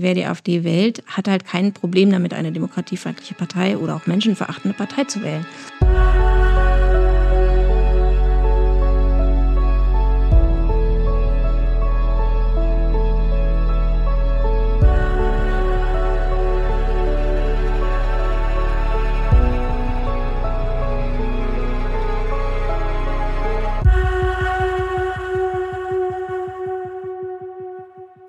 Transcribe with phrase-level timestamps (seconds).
[0.00, 4.76] wer die AfD wählt, hat halt kein Problem damit, eine demokratiefeindliche Partei oder auch menschenverachtende
[4.76, 5.46] Partei zu wählen.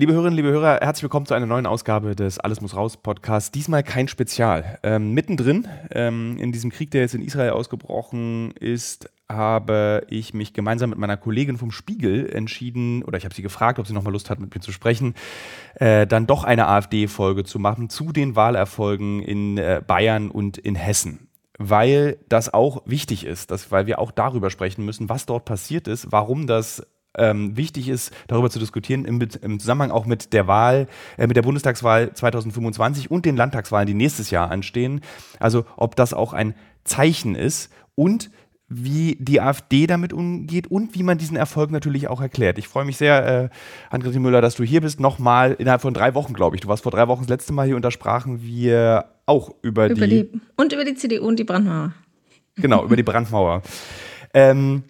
[0.01, 3.51] Liebe Hörerinnen, liebe Hörer, herzlich willkommen zu einer neuen Ausgabe des Alles muss raus Podcasts.
[3.51, 4.79] Diesmal kein Spezial.
[4.81, 10.53] Ähm, mittendrin ähm, in diesem Krieg, der jetzt in Israel ausgebrochen ist, habe ich mich
[10.53, 14.11] gemeinsam mit meiner Kollegin vom Spiegel entschieden, oder ich habe sie gefragt, ob sie nochmal
[14.11, 15.13] Lust hat, mit mir zu sprechen,
[15.75, 20.73] äh, dann doch eine AfD-Folge zu machen zu den Wahlerfolgen in äh, Bayern und in
[20.73, 21.27] Hessen
[21.63, 25.87] weil das auch wichtig ist, dass, weil wir auch darüber sprechen müssen, was dort passiert
[25.87, 26.81] ist, warum das
[27.17, 31.35] ähm, wichtig ist, darüber zu diskutieren, im, im Zusammenhang auch mit der Wahl, äh, mit
[31.35, 35.01] der Bundestagswahl 2025 und den Landtagswahlen, die nächstes Jahr anstehen.
[35.39, 38.31] Also ob das auch ein Zeichen ist und
[38.73, 42.57] wie die AfD damit umgeht und wie man diesen Erfolg natürlich auch erklärt.
[42.57, 43.49] Ich freue mich sehr, äh,
[43.89, 45.01] Ann-Kathrin Müller, dass du hier bist.
[45.01, 46.61] Nochmal innerhalb von drei Wochen, glaube ich.
[46.61, 49.89] Du warst vor drei Wochen das letzte Mal hier und da sprachen wir auch über,
[49.89, 51.93] über die, die, Und über die CDU und die Brandmauer.
[52.55, 53.61] Genau, über die Brandmauer.
[54.33, 54.83] Ähm,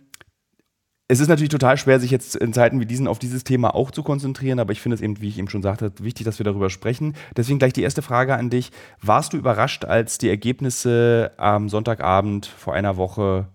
[1.12, 3.92] es ist natürlich total schwer, sich jetzt in Zeiten wie diesen auf dieses Thema auch
[3.92, 6.45] zu konzentrieren, aber ich finde es eben, wie ich eben schon sagte, wichtig, dass wir
[6.45, 7.16] darüber sprechen.
[7.36, 8.72] Deswegen gleich die erste Frage an dich.
[9.02, 13.50] Warst du überrascht, als die Ergebnisse am Sonntagabend vor einer Woche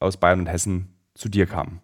[0.00, 1.83] aus Bayern und Hessen zu dir kamen?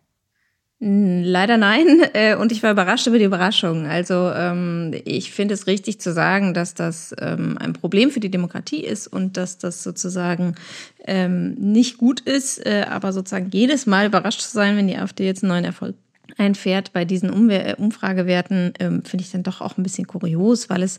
[0.83, 1.87] Leider nein.
[2.13, 3.87] Äh, und ich war überrascht über die Überraschung.
[3.87, 8.31] Also ähm, ich finde es richtig zu sagen, dass das ähm, ein Problem für die
[8.31, 10.57] Demokratie ist und dass das sozusagen
[11.05, 12.65] ähm, nicht gut ist.
[12.67, 15.95] Äh, aber sozusagen jedes Mal überrascht zu sein, wenn die AfD jetzt einen neuen Erfolg
[16.37, 20.99] einfährt bei diesen Umwe Umfragewerten, finde ich dann doch auch ein bisschen kurios, weil es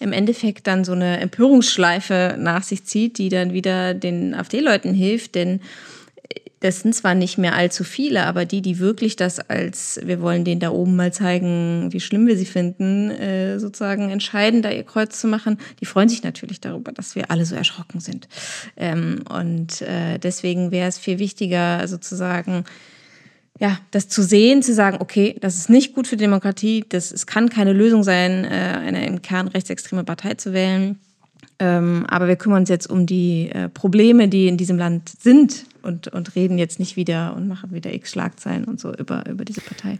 [0.00, 5.34] im Endeffekt dann so eine Empörungsschleife nach sich zieht, die dann wieder den AfD-Leuten hilft.
[5.34, 5.60] Denn
[6.60, 10.44] das sind zwar nicht mehr allzu viele, aber die, die wirklich das als, wir wollen
[10.44, 14.84] denen da oben mal zeigen, wie schlimm wir sie finden, äh, sozusagen entscheiden, da ihr
[14.84, 18.28] Kreuz zu machen, die freuen sich natürlich darüber, dass wir alle so erschrocken sind.
[18.76, 22.64] Ähm, und äh, deswegen wäre es viel wichtiger, sozusagen,
[23.58, 27.26] ja, das zu sehen, zu sagen, okay, das ist nicht gut für Demokratie, das, es
[27.26, 30.98] kann keine Lösung sein, äh, eine im Kern rechtsextreme Partei zu wählen.
[31.62, 35.66] Ähm, aber wir kümmern uns jetzt um die äh, Probleme, die in diesem Land sind
[35.82, 39.44] und, und reden jetzt nicht wieder und machen wieder x Schlagzeilen und so über, über
[39.44, 39.98] diese Partei.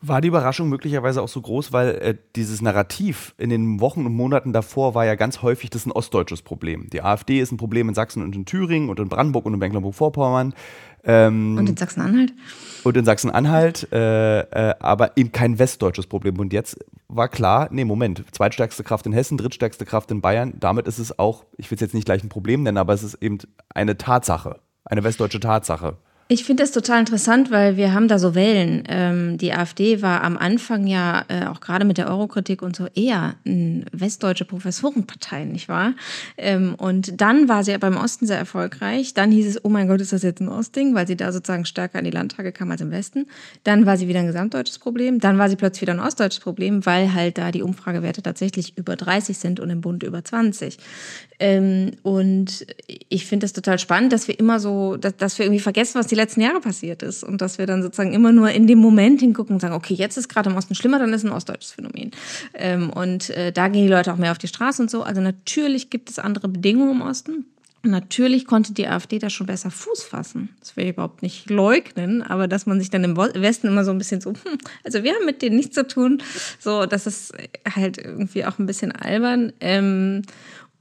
[0.00, 4.14] War die Überraschung möglicherweise auch so groß, weil äh, dieses Narrativ in den Wochen und
[4.14, 6.88] Monaten davor war ja ganz häufig, das ist ein ostdeutsches Problem.
[6.90, 9.58] Die AfD ist ein Problem in Sachsen und in Thüringen und in Brandenburg und in
[9.58, 10.54] Mecklenburg-Vorpommern.
[11.06, 12.34] Ähm, und in Sachsen-Anhalt?
[12.84, 16.38] Und in Sachsen-Anhalt, äh, äh, aber eben kein westdeutsches Problem.
[16.38, 16.78] Und jetzt
[17.08, 20.54] war klar, nee, Moment, zweitstärkste Kraft in Hessen, drittstärkste Kraft in Bayern.
[20.60, 23.02] Damit ist es auch, ich will es jetzt nicht gleich ein Problem nennen, aber es
[23.02, 23.38] ist eben
[23.74, 25.96] eine Tatsache eine westdeutsche Tatsache.
[26.28, 28.82] Ich finde das total interessant, weil wir haben da so Wellen.
[28.88, 32.88] Ähm, die AfD war am Anfang ja äh, auch gerade mit der Eurokritik und so
[32.96, 35.94] eher eine westdeutsche Professorenpartei, nicht wahr?
[36.36, 39.14] Ähm, und dann war sie ja beim Osten sehr erfolgreich.
[39.14, 41.64] Dann hieß es, oh mein Gott, ist das jetzt ein Ostding, weil sie da sozusagen
[41.64, 43.26] stärker an die Landtage kam als im Westen.
[43.62, 45.20] Dann war sie wieder ein gesamtdeutsches Problem.
[45.20, 48.96] Dann war sie plötzlich wieder ein ostdeutsches Problem, weil halt da die Umfragewerte tatsächlich über
[48.96, 50.78] 30 sind und im Bund über 20.
[51.38, 52.66] Ähm, und
[53.08, 56.08] ich finde das total spannend, dass wir immer so, dass, dass wir irgendwie vergessen, was
[56.08, 59.20] die letzten Jahre passiert ist und dass wir dann sozusagen immer nur in dem Moment
[59.20, 62.10] hingucken und sagen, okay, jetzt ist gerade im Osten schlimmer, dann ist ein ostdeutsches Phänomen.
[62.54, 65.02] Ähm, und äh, da gehen die Leute auch mehr auf die Straße und so.
[65.02, 67.46] Also natürlich gibt es andere Bedingungen im Osten.
[67.86, 70.48] Natürlich konnte die AfD da schon besser Fuß fassen.
[70.60, 73.92] Das will ich überhaupt nicht leugnen, aber dass man sich dann im Westen immer so
[73.92, 76.22] ein bisschen so, hm, also wir haben mit denen nichts zu tun,
[76.58, 77.32] so, das ist
[77.74, 79.52] halt irgendwie auch ein bisschen albern.
[79.60, 80.22] Ähm,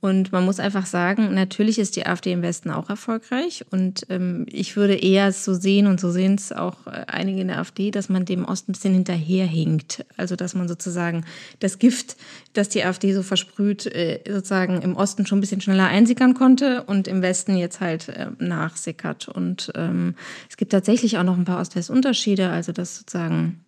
[0.02, 3.66] und man muss einfach sagen, natürlich ist die AfD im Westen auch erfolgreich.
[3.72, 7.48] Und ähm, ich würde eher so sehen, und so sehen es auch äh, einige in
[7.48, 10.06] der AfD, dass man dem Osten ein bisschen hinterherhinkt.
[10.16, 11.26] Also dass man sozusagen
[11.60, 12.18] das Gift,
[12.54, 16.84] das die AfD so versprüht, äh, sozusagen im Osten schon ein bisschen schneller einsickern konnte
[16.84, 19.28] und im Westen jetzt halt äh, nachsickert.
[19.28, 20.14] Und ähm,
[20.50, 22.50] es gibt tatsächlich auch noch ein paar Ost-West-Unterschiede.
[22.50, 23.62] Also dass sozusagen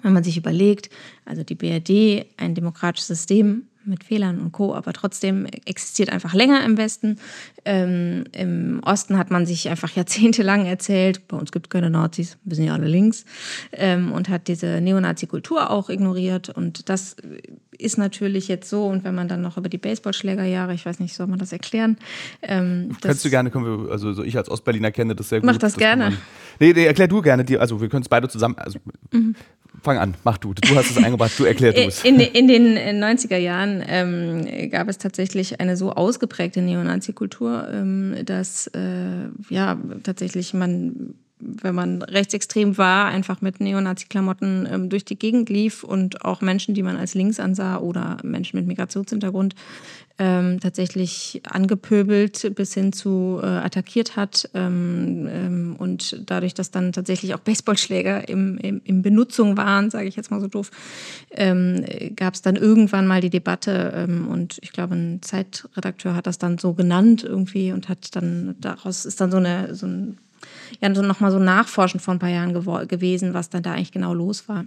[0.00, 0.88] wenn man sich überlegt,
[1.26, 6.64] also die BRD, ein demokratisches System, mit Fehlern und Co., aber trotzdem existiert einfach länger
[6.64, 7.18] im Westen.
[7.64, 12.38] Ähm, Im Osten hat man sich einfach jahrzehntelang erzählt, bei uns gibt es keine Nazis,
[12.44, 13.24] wir sind ja alle links,
[13.72, 16.48] ähm, und hat diese Neonazi-Kultur auch ignoriert.
[16.48, 17.16] Und das
[17.78, 21.14] ist natürlich jetzt so, und wenn man dann noch über die Baseballschlägerjahre, ich weiß nicht,
[21.14, 21.96] soll man das erklären?
[22.42, 25.46] Ähm, Kannst du gerne, können wir, also ich als Ostberliner kenne das sehr gut.
[25.46, 26.04] Mach das gerne.
[26.04, 26.18] Man,
[26.60, 28.78] nee, nee, erklär du gerne, die, also wir können es beide zusammen, also
[29.12, 29.34] mhm
[29.82, 30.54] fang an, mach du.
[30.54, 32.04] Du hast es eingebracht, du erklär du es.
[32.04, 38.68] In, in, den 90er Jahren ähm, gab es tatsächlich eine so ausgeprägte Neonazi-Kultur, ähm, dass
[38.68, 41.14] äh, ja tatsächlich man
[41.44, 46.74] wenn man rechtsextrem war, einfach mit Neonazi-Klamotten ähm, durch die Gegend lief und auch Menschen,
[46.74, 49.54] die man als links ansah oder Menschen mit Migrationshintergrund
[50.18, 54.48] ähm, tatsächlich angepöbelt bis hin zu äh, attackiert hat.
[54.54, 60.08] Ähm, ähm, und dadurch, dass dann tatsächlich auch Baseballschläger im, im, in Benutzung waren, sage
[60.08, 60.70] ich jetzt mal so doof,
[61.30, 61.84] ähm,
[62.16, 66.38] gab es dann irgendwann mal die Debatte ähm, und ich glaube, ein Zeitredakteur hat das
[66.38, 70.18] dann so genannt irgendwie und hat dann daraus ist dann so eine so ein
[70.80, 72.52] ja so nochmal so nachforschen vor ein paar Jahren
[72.88, 74.64] gewesen, was dann da eigentlich genau los war.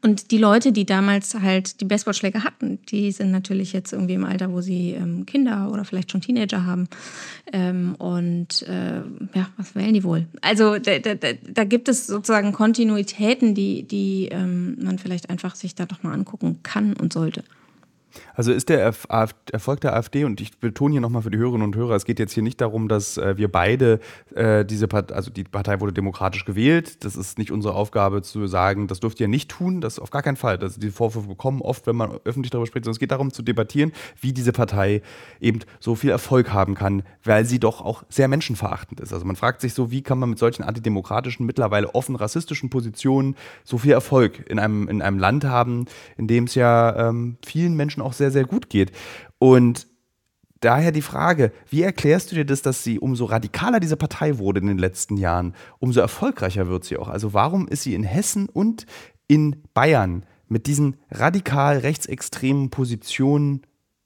[0.00, 4.24] Und die Leute, die damals halt die Baseballschläge hatten, die sind natürlich jetzt irgendwie im
[4.24, 6.88] Alter, wo sie ähm, Kinder oder vielleicht schon Teenager haben.
[7.52, 9.02] Ähm, und äh,
[9.34, 10.26] ja, was wählen die wohl?
[10.40, 15.74] Also da, da, da, gibt es sozusagen Kontinuitäten, die, die ähm, man vielleicht einfach sich
[15.74, 17.44] da doch mal angucken kann und sollte.
[18.34, 21.76] Also ist der Erfolg der AfD, und ich betone hier nochmal für die Hörerinnen und
[21.76, 24.00] Hörer, es geht jetzt hier nicht darum, dass äh, wir beide
[24.34, 27.04] äh, diese Partei, also die Partei wurde demokratisch gewählt.
[27.04, 30.22] Das ist nicht unsere Aufgabe zu sagen, das dürft ihr nicht tun, das auf gar
[30.22, 30.58] keinen Fall.
[30.58, 33.42] Das, die Vorwürfe bekommen oft, wenn man öffentlich darüber spricht, sondern es geht darum zu
[33.42, 35.02] debattieren, wie diese Partei
[35.40, 39.12] eben so viel Erfolg haben kann, weil sie doch auch sehr menschenverachtend ist.
[39.12, 43.36] Also man fragt sich so, wie kann man mit solchen antidemokratischen, mittlerweile offen rassistischen Positionen
[43.64, 45.86] so viel Erfolg in einem, in einem Land haben,
[46.16, 48.92] in dem es ja ähm, vielen Menschen auch sehr, sehr gut geht.
[49.38, 49.86] Und
[50.60, 54.60] daher die Frage, wie erklärst du dir das, dass sie umso radikaler diese Partei wurde
[54.60, 57.08] in den letzten Jahren, umso erfolgreicher wird sie auch?
[57.08, 58.86] Also warum ist sie in Hessen und
[59.28, 63.62] in Bayern mit diesen radikal rechtsextremen Positionen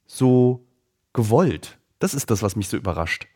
[0.07, 0.67] so
[1.13, 1.79] gewollt?
[1.99, 3.27] Das ist das, was mich so überrascht.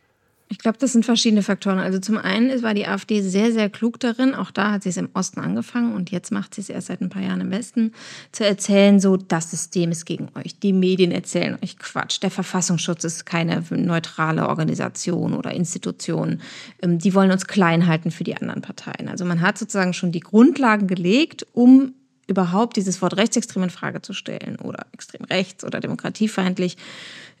[0.51, 1.79] Ich glaube, das sind verschiedene Faktoren.
[1.79, 4.97] Also zum einen war die AfD sehr, sehr klug darin, auch da hat sie es
[4.97, 7.93] im Osten angefangen und jetzt macht sie es erst seit ein paar Jahren im Westen,
[8.33, 13.05] zu erzählen, so das System ist gegen euch, die Medien erzählen euch Quatsch, der Verfassungsschutz
[13.05, 16.41] ist keine neutrale Organisation oder Institution,
[16.81, 19.07] ähm, die wollen uns klein halten für die anderen Parteien.
[19.07, 21.93] Also man hat sozusagen schon die Grundlagen gelegt, um
[22.27, 26.75] überhaupt dieses Wort rechtsextrem in Frage zu stellen oder extrem rechts oder demokratiefeindlich.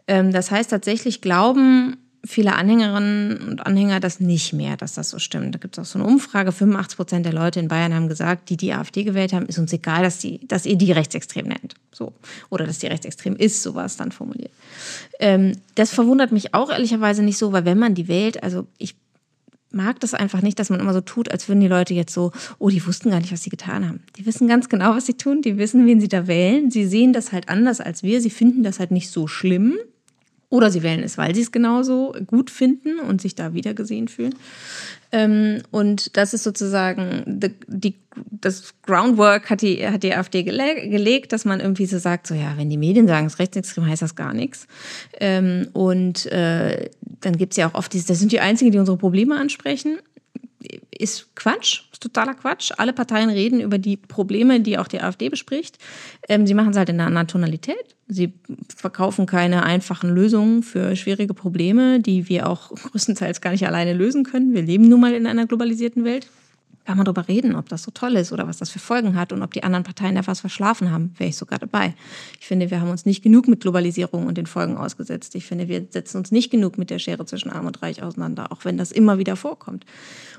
[0.07, 5.19] Ähm, das heißt tatsächlich glauben viele Anhängerinnen und Anhänger das nicht mehr, dass das so
[5.19, 5.55] stimmt.
[5.55, 8.49] Da gibt es auch so eine Umfrage, 85 Prozent der Leute in Bayern haben gesagt,
[8.49, 11.75] die die AfD gewählt haben, ist uns egal, dass, die, dass ihr die rechtsextrem nennt.
[11.91, 12.13] So.
[12.49, 14.51] Oder dass die rechtsextrem ist, so war es dann formuliert.
[15.19, 18.95] Ähm, das verwundert mich auch ehrlicherweise nicht so, weil wenn man die wählt, also ich
[19.71, 22.31] mag das einfach nicht, dass man immer so tut, als würden die Leute jetzt so,
[22.59, 24.03] oh, die wussten gar nicht, was sie getan haben.
[24.17, 26.69] Die wissen ganz genau, was sie tun, die wissen, wen sie da wählen.
[26.69, 29.77] Sie sehen das halt anders als wir, sie finden das halt nicht so schlimm.
[30.51, 34.35] Oder sie wählen es, weil sie es genauso gut finden und sich da wiedergesehen fühlen.
[35.13, 40.89] Ähm, und das ist sozusagen die, die, das Groundwork hat die, hat die AfD gele
[40.89, 43.87] gelegt, dass man irgendwie so sagt, so ja, wenn die Medien sagen, es ist rechtsextrem,
[43.87, 44.67] heißt das gar nichts.
[45.21, 46.89] Ähm, und äh,
[47.21, 49.99] dann gibt es ja auch oft dieses, das sind die Einzigen, die unsere Probleme ansprechen
[51.01, 52.71] ist Quatsch, totaler Quatsch.
[52.77, 55.77] Alle Parteien reden über die Probleme, die auch die AfD bespricht.
[56.27, 57.95] Ähm, sie machen es halt in einer anderen Tonalität.
[58.09, 58.33] Sie
[58.75, 64.23] verkaufen keine einfachen Lösungen für schwierige Probleme, die wir auch größtenteils gar nicht alleine lösen
[64.23, 64.53] können.
[64.53, 66.27] Wir leben nun mal in einer globalisierten Welt
[66.85, 69.31] kann man darüber reden, ob das so toll ist oder was das für Folgen hat
[69.31, 71.93] und ob die anderen Parteien da was verschlafen haben, wäre ich sogar dabei.
[72.39, 75.35] Ich finde, wir haben uns nicht genug mit Globalisierung und den Folgen ausgesetzt.
[75.35, 78.51] Ich finde, wir setzen uns nicht genug mit der Schere zwischen Arm und Reich auseinander,
[78.51, 79.85] auch wenn das immer wieder vorkommt.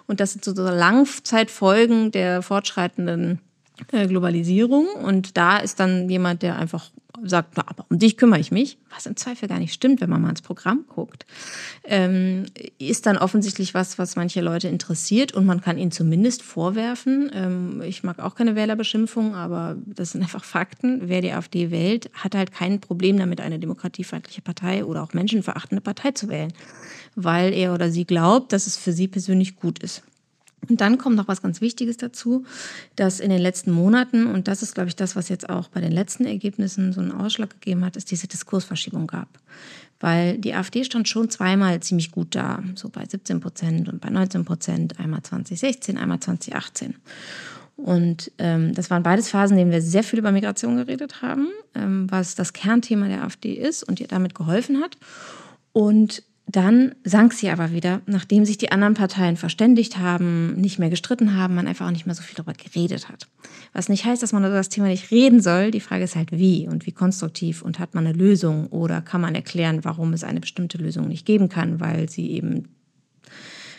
[0.07, 3.41] Und das sind so Langzeitfolgen der fortschreitenden
[3.91, 4.87] äh, Globalisierung.
[4.87, 6.91] Und da ist dann jemand, der einfach
[7.25, 10.11] sagt, na, aber um dich kümmere ich mich, was im Zweifel gar nicht stimmt, wenn
[10.11, 11.27] man mal ins Programm guckt,
[11.85, 12.47] ähm,
[12.79, 17.83] ist dann offensichtlich was, was manche Leute interessiert und man kann ihnen zumindest vorwerfen, ähm,
[17.83, 22.35] ich mag auch keine Wählerbeschimpfung, aber das sind einfach Fakten, wer die AfD wählt, hat
[22.35, 26.53] halt kein Problem damit, eine demokratiefeindliche Partei oder auch menschenverachtende Partei zu wählen,
[27.15, 30.03] weil er oder sie glaubt, dass es für sie persönlich gut ist.
[30.69, 32.45] Und dann kommt noch was ganz Wichtiges dazu,
[32.95, 35.81] dass in den letzten Monaten, und das ist, glaube ich, das, was jetzt auch bei
[35.81, 39.29] den letzten Ergebnissen so einen Ausschlag gegeben hat, es diese Diskursverschiebung gab.
[39.99, 44.11] Weil die AfD stand schon zweimal ziemlich gut da, so bei 17 Prozent und bei
[44.11, 46.95] 19 Prozent, einmal 2016, einmal 2018.
[47.77, 51.49] Und ähm, das waren beides Phasen, in denen wir sehr viel über Migration geredet haben,
[51.75, 54.97] ähm, was das Kernthema der AfD ist und ihr damit geholfen hat.
[55.73, 60.91] Und dann sank sie aber wieder, nachdem sich die anderen Parteien verständigt haben, nicht mehr
[60.91, 63.29] gestritten haben, man einfach auch nicht mehr so viel darüber geredet hat.
[63.73, 65.71] Was nicht heißt, dass man über das Thema nicht reden soll.
[65.71, 69.21] Die Frage ist halt wie und wie konstruktiv und hat man eine Lösung oder kann
[69.21, 72.69] man erklären, warum es eine bestimmte Lösung nicht geben kann, weil sie eben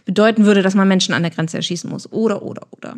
[0.05, 2.11] bedeuten würde, dass man Menschen an der Grenze erschießen muss.
[2.11, 2.97] Oder, oder, oder.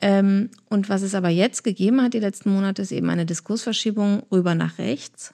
[0.00, 4.22] Ähm, und was es aber jetzt gegeben hat, die letzten Monate, ist eben eine Diskursverschiebung
[4.30, 5.32] rüber nach rechts,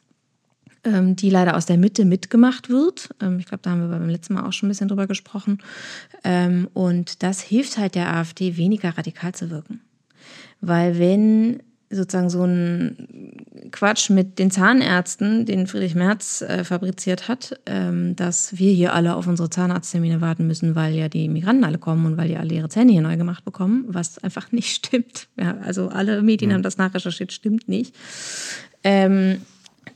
[0.84, 3.10] die leider aus der Mitte mitgemacht wird.
[3.20, 5.58] Ähm, ich glaube, da haben wir beim letzten Mal auch schon ein bisschen drüber gesprochen.
[6.24, 9.80] Ähm, und das hilft halt der AfD, weniger radikal zu wirken.
[10.60, 11.62] Weil wenn
[11.92, 18.58] sozusagen so ein Quatsch mit den Zahnärzten, den Friedrich Merz äh, fabriziert hat, ähm, dass
[18.58, 22.16] wir hier alle auf unsere Zahnarzttermine warten müssen, weil ja die Migranten alle kommen und
[22.16, 25.28] weil die alle ihre Zähne hier neu gemacht bekommen, was einfach nicht stimmt.
[25.38, 26.54] Ja, also alle Medien mhm.
[26.54, 27.94] haben das nachrecherchiert, stimmt nicht.
[28.84, 29.42] Ähm,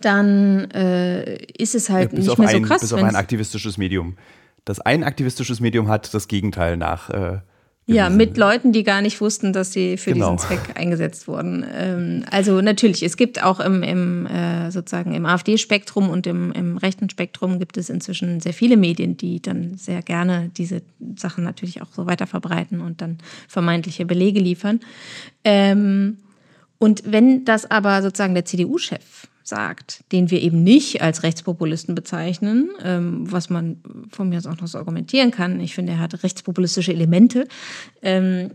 [0.01, 2.81] dann äh, ist es halt ja, nicht mehr ein, so krass.
[2.81, 4.17] Bis auf ein aktivistisches Medium.
[4.65, 7.11] Das ein aktivistisches Medium hat das Gegenteil nach.
[7.11, 7.39] Äh
[7.89, 10.33] ja, mit Leuten, die gar nicht wussten, dass sie für genau.
[10.33, 11.65] diesen Zweck eingesetzt wurden.
[11.73, 16.79] Ähm, also natürlich, es gibt auch im, im äh, sozusagen im AfD-Spektrum und im, im
[16.79, 20.83] rechten Spektrum gibt es inzwischen sehr viele Medien, die dann sehr gerne diese
[21.15, 24.81] Sachen natürlich auch so weiter verbreiten und dann vermeintliche Belege liefern.
[25.45, 26.19] Ähm,
[26.79, 32.71] und wenn das aber sozusagen der CDU-Chef sagt, den wir eben nicht als Rechtspopulisten bezeichnen,
[32.83, 35.61] ähm, was man von mir aus auch noch so argumentieren kann.
[35.61, 37.47] Ich finde, er hat rechtspopulistische Elemente.
[38.03, 38.53] Ähm,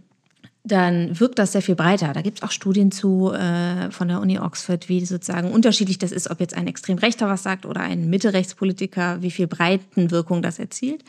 [0.63, 2.13] dann wirkt das sehr viel breiter.
[2.13, 6.12] Da gibt es auch Studien zu äh, von der Uni Oxford, wie sozusagen unterschiedlich das
[6.12, 10.60] ist, ob jetzt ein extrem Rechter was sagt oder ein Mitte-Rechtspolitiker, wie viel Breitenwirkung das
[10.60, 11.03] erzielt.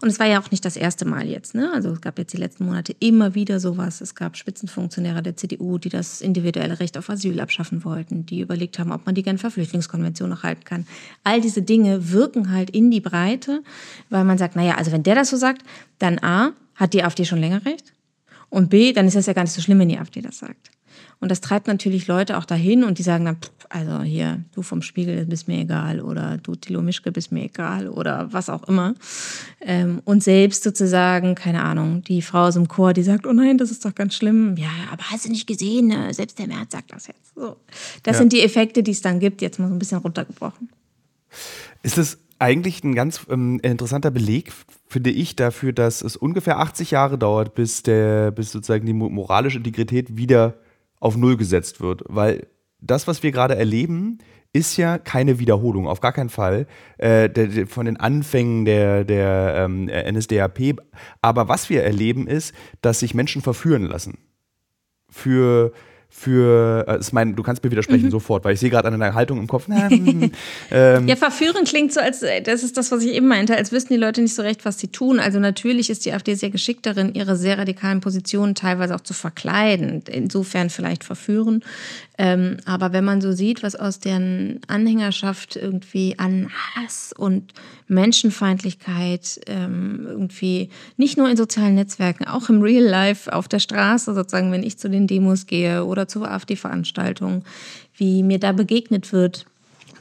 [0.00, 1.54] Und es war ja auch nicht das erste Mal jetzt.
[1.54, 1.70] Ne?
[1.74, 4.00] Also es gab jetzt die letzten Monate immer wieder sowas.
[4.00, 8.78] Es gab Spitzenfunktionäre der CDU, die das individuelle Recht auf Asyl abschaffen wollten, die überlegt
[8.78, 10.86] haben, ob man die Genfer Flüchtlingskonvention noch halten kann.
[11.24, 13.62] All diese Dinge wirken halt in die Breite,
[14.08, 15.62] weil man sagt, naja, also wenn der das so sagt,
[15.98, 17.94] dann A, hat die AfD schon länger recht
[18.54, 20.70] und B, dann ist das ja gar nicht so schlimm, wenn die AfD das sagt.
[21.18, 24.62] Und das treibt natürlich Leute auch dahin und die sagen dann, pff, also hier, du
[24.62, 28.62] vom Spiegel bist mir egal oder du Tilo Mischke bist mir egal oder was auch
[28.68, 28.94] immer.
[29.60, 33.58] Ähm, und selbst sozusagen, keine Ahnung, die Frau aus dem Chor, die sagt, oh nein,
[33.58, 34.56] das ist doch ganz schlimm.
[34.56, 36.14] Ja, aber hast du nicht gesehen, ne?
[36.14, 37.34] selbst der März sagt das jetzt.
[37.34, 37.56] So.
[38.04, 38.18] Das ja.
[38.20, 40.68] sind die Effekte, die es dann gibt, jetzt mal so ein bisschen runtergebrochen.
[41.82, 44.52] Ist es eigentlich ein ganz ähm, interessanter Beleg,
[44.86, 49.58] finde ich, dafür, dass es ungefähr 80 Jahre dauert, bis, der, bis sozusagen die moralische
[49.58, 50.54] Integrität wieder
[51.00, 52.02] auf Null gesetzt wird.
[52.08, 52.46] Weil
[52.80, 54.18] das, was wir gerade erleben,
[54.52, 56.66] ist ja keine Wiederholung, auf gar keinen Fall,
[56.98, 60.80] äh, der, der, von den Anfängen der, der ähm, NSDAP.
[61.22, 64.18] Aber was wir erleben, ist, dass sich Menschen verführen lassen.
[65.10, 65.72] Für
[66.16, 68.10] für, äh, ich meine, du kannst mir widersprechen mhm.
[68.12, 69.64] sofort, weil ich sehe gerade an deiner Haltung im Kopf.
[69.66, 70.30] Na, hm,
[70.70, 71.08] ähm.
[71.08, 73.94] Ja, verführen klingt so, als äh, das ist das, was ich eben meinte, als wüssten
[73.94, 75.18] die Leute nicht so recht, was sie tun.
[75.18, 79.12] Also natürlich ist die AfD sehr geschickt darin, ihre sehr radikalen Positionen teilweise auch zu
[79.12, 80.04] verkleiden.
[80.08, 81.64] Insofern vielleicht verführen.
[82.16, 87.52] Ähm, aber wenn man so sieht, was aus deren Anhängerschaft irgendwie an Hass und
[87.88, 94.14] Menschenfeindlichkeit ähm, irgendwie nicht nur in sozialen Netzwerken, auch im Real Life auf der Straße
[94.14, 97.44] sozusagen, wenn ich zu den Demos gehe oder zur AfD-Veranstaltung,
[97.96, 99.46] wie mir da begegnet wird,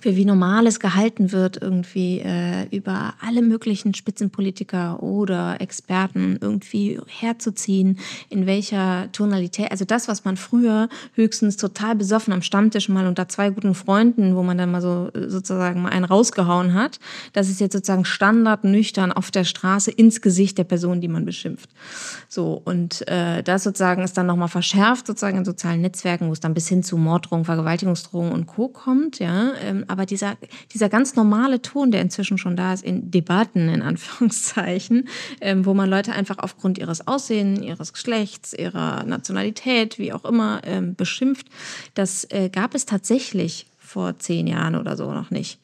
[0.03, 6.99] für wie normal es gehalten wird, irgendwie äh, über alle möglichen Spitzenpolitiker oder Experten irgendwie
[7.07, 13.07] herzuziehen, in welcher Tonalität, also das, was man früher höchstens total besoffen am Stammtisch mal
[13.07, 16.99] unter zwei guten Freunden, wo man dann mal so sozusagen mal einen rausgehauen hat,
[17.31, 21.23] das ist jetzt sozusagen Standard nüchtern auf der Straße ins Gesicht der Person, die man
[21.23, 21.69] beschimpft.
[22.27, 26.41] So, und äh, das sozusagen ist dann nochmal verschärft, sozusagen in sozialen Netzwerken, wo es
[26.41, 28.67] dann bis hin zu Morddrohungen, Vergewaltigungsdrohungen und Co.
[28.67, 29.53] kommt, ja.
[29.63, 30.37] Ähm, aber dieser,
[30.73, 35.07] dieser ganz normale Ton, der inzwischen schon da ist, in Debatten, in Anführungszeichen,
[35.39, 40.61] ähm, wo man Leute einfach aufgrund ihres Aussehens, ihres Geschlechts, ihrer Nationalität, wie auch immer,
[40.63, 41.45] ähm, beschimpft,
[41.93, 45.59] das äh, gab es tatsächlich vor zehn Jahren oder so noch nicht.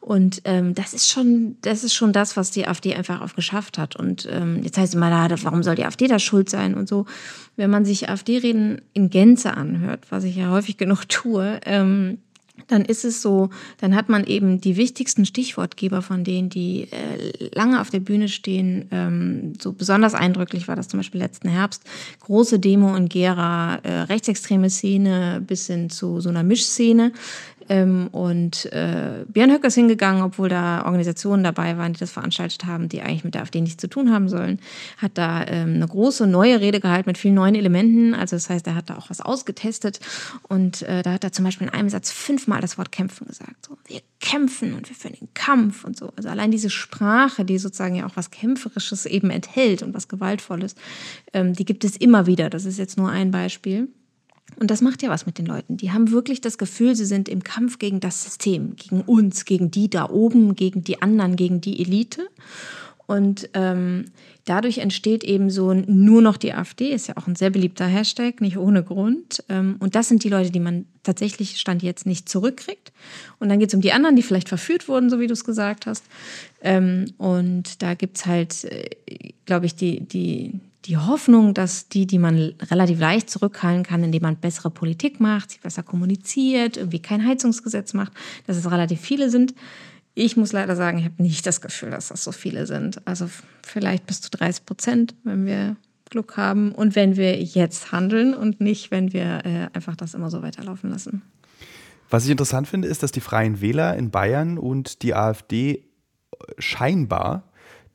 [0.00, 3.78] Und ähm, das ist schon, das ist schon das, was die AfD einfach auch geschafft
[3.78, 3.94] hat.
[3.94, 7.06] Und ähm, jetzt heißt es immer, warum soll die AfD da schuld sein und so.
[7.54, 12.18] Wenn man sich AfD-Reden in Gänze anhört, was ich ja häufig genug tue, ähm,
[12.68, 17.50] dann ist es so, dann hat man eben die wichtigsten Stichwortgeber von denen, die äh,
[17.54, 18.88] lange auf der Bühne stehen.
[18.90, 21.82] Ähm, so besonders eindrücklich war das zum Beispiel letzten Herbst.
[22.20, 27.12] Große Demo in Gera, äh, rechtsextreme Szene bis hin zu so einer Mischszene.
[27.68, 32.64] Ähm, und äh, Björn Höcker ist hingegangen, obwohl da Organisationen dabei waren, die das veranstaltet
[32.64, 34.60] haben, die eigentlich mit der AfD nichts zu tun haben sollen.
[34.96, 38.14] Hat da ähm, eine große neue Rede gehalten mit vielen neuen Elementen.
[38.14, 40.00] Also das heißt, er hat da auch was ausgetestet.
[40.48, 43.66] Und äh, da hat er zum Beispiel in einem Satz fünfmal das Wort kämpfen gesagt.
[43.66, 46.12] So, wir kämpfen und wir führen den Kampf und so.
[46.16, 50.74] Also allein diese Sprache, die sozusagen ja auch was Kämpferisches eben enthält und was Gewaltvolles,
[51.32, 52.50] ähm, die gibt es immer wieder.
[52.50, 53.88] Das ist jetzt nur ein Beispiel.
[54.58, 55.76] Und das macht ja was mit den Leuten.
[55.76, 59.70] Die haben wirklich das Gefühl, sie sind im Kampf gegen das System, gegen uns, gegen
[59.70, 62.28] die da oben, gegen die anderen, gegen die Elite.
[63.08, 64.04] Und ähm,
[64.44, 68.42] dadurch entsteht eben so nur noch die AfD, ist ja auch ein sehr beliebter Hashtag,
[68.42, 69.42] nicht ohne Grund.
[69.48, 72.92] Ähm, und das sind die Leute, die man tatsächlich Stand jetzt nicht zurückkriegt.
[73.38, 75.44] Und dann geht es um die anderen, die vielleicht verführt wurden, so wie du es
[75.44, 76.04] gesagt hast.
[76.60, 78.90] Ähm, und da gibt es halt, äh,
[79.46, 84.22] glaube ich, die, die, die Hoffnung, dass die, die man relativ leicht zurückhalten kann, indem
[84.22, 88.12] man bessere Politik macht, sich besser kommuniziert, irgendwie kein Heizungsgesetz macht,
[88.46, 89.54] dass es relativ viele sind.
[90.14, 93.06] Ich muss leider sagen, ich habe nicht das Gefühl, dass das so viele sind.
[93.06, 93.28] Also
[93.62, 95.76] vielleicht bis zu 30 Prozent, wenn wir
[96.08, 100.30] Glück haben und wenn wir jetzt handeln und nicht, wenn wir äh, einfach das immer
[100.30, 101.20] so weiterlaufen lassen.
[102.08, 105.84] Was ich interessant finde, ist, dass die Freien Wähler in Bayern und die AfD
[106.58, 107.47] scheinbar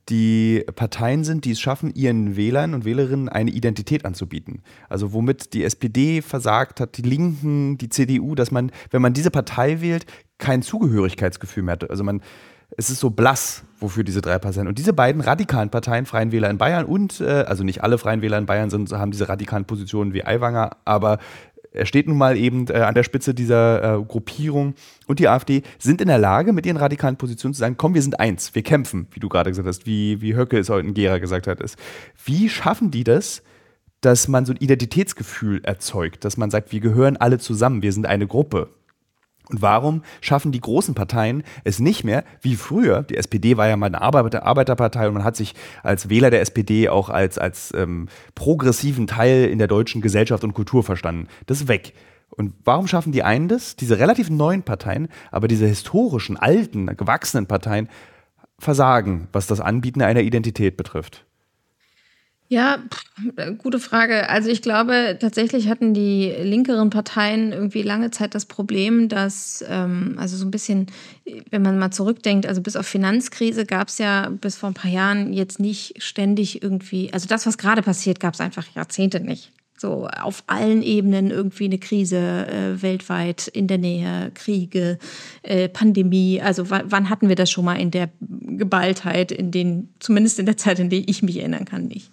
[0.08, 4.62] die Parteien sind, die es schaffen, ihren Wählern und Wählerinnen eine Identität anzubieten.
[4.88, 9.30] Also womit die SPD versagt hat, die Linken, die CDU, dass man, wenn man diese
[9.30, 10.06] Partei wählt,
[10.38, 11.90] kein Zugehörigkeitsgefühl mehr hat.
[11.90, 12.20] Also man,
[12.76, 14.68] es ist so blass, wofür diese drei Parteien.
[14.68, 18.20] Und diese beiden radikalen Parteien, Freien Wähler in Bayern und, äh, also nicht alle Freien
[18.20, 21.18] Wähler in Bayern sind, haben diese radikalen Positionen wie Aiwanger, aber
[21.74, 24.74] er steht nun mal eben äh, an der Spitze dieser äh, Gruppierung
[25.06, 28.02] und die AfD sind in der Lage, mit ihren radikalen Positionen zu sagen, komm, wir
[28.02, 30.94] sind eins, wir kämpfen, wie du gerade gesagt hast, wie, wie Höcke es heute in
[30.94, 31.60] Gera gesagt hat.
[31.60, 31.76] Ist.
[32.24, 33.42] Wie schaffen die das,
[34.00, 38.06] dass man so ein Identitätsgefühl erzeugt, dass man sagt, wir gehören alle zusammen, wir sind
[38.06, 38.68] eine Gruppe?
[39.50, 43.76] Und warum schaffen die großen Parteien es nicht mehr, wie früher, die SPD war ja
[43.76, 47.72] mal eine Arbeiter Arbeiterpartei und man hat sich als Wähler der SPD auch als, als
[47.74, 51.28] ähm, progressiven Teil in der deutschen Gesellschaft und Kultur verstanden.
[51.46, 51.92] Das ist weg.
[52.30, 57.46] Und warum schaffen die einen das, diese relativ neuen Parteien, aber diese historischen, alten, gewachsenen
[57.46, 57.88] Parteien
[58.58, 61.26] versagen, was das Anbieten einer Identität betrifft?
[62.54, 62.78] Ja,
[63.58, 64.28] gute Frage.
[64.28, 70.14] Also ich glaube, tatsächlich hatten die linkeren Parteien irgendwie lange Zeit das Problem, dass, ähm,
[70.18, 70.86] also so ein bisschen,
[71.50, 74.90] wenn man mal zurückdenkt, also bis auf Finanzkrise gab es ja bis vor ein paar
[74.90, 79.50] Jahren jetzt nicht ständig irgendwie, also das, was gerade passiert, gab es einfach Jahrzehnte nicht.
[79.76, 84.98] So auf allen Ebenen irgendwie eine Krise äh, weltweit in der Nähe, Kriege,
[85.42, 86.40] äh, Pandemie.
[86.40, 90.56] Also wann hatten wir das schon mal in der Geballtheit, in den, zumindest in der
[90.56, 92.10] Zeit, in der ich mich erinnern kann, nicht.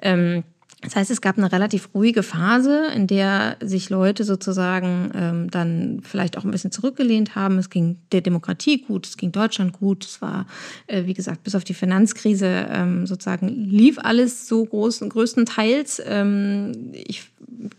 [0.00, 0.44] Ähm,
[0.82, 6.00] das heißt, es gab eine relativ ruhige Phase, in der sich Leute sozusagen ähm, dann
[6.02, 7.58] vielleicht auch ein bisschen zurückgelehnt haben.
[7.58, 10.04] Es ging der Demokratie gut, es ging Deutschland gut.
[10.04, 10.46] Es war,
[10.88, 16.02] äh, wie gesagt, bis auf die Finanzkrise ähm, sozusagen lief alles so groß, größtenteils.
[16.04, 17.30] Ähm, ich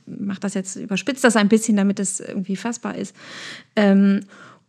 [0.05, 3.13] mache das jetzt, überspitzt das ein bisschen, damit es irgendwie fassbar ist.
[3.75, 4.21] Ähm,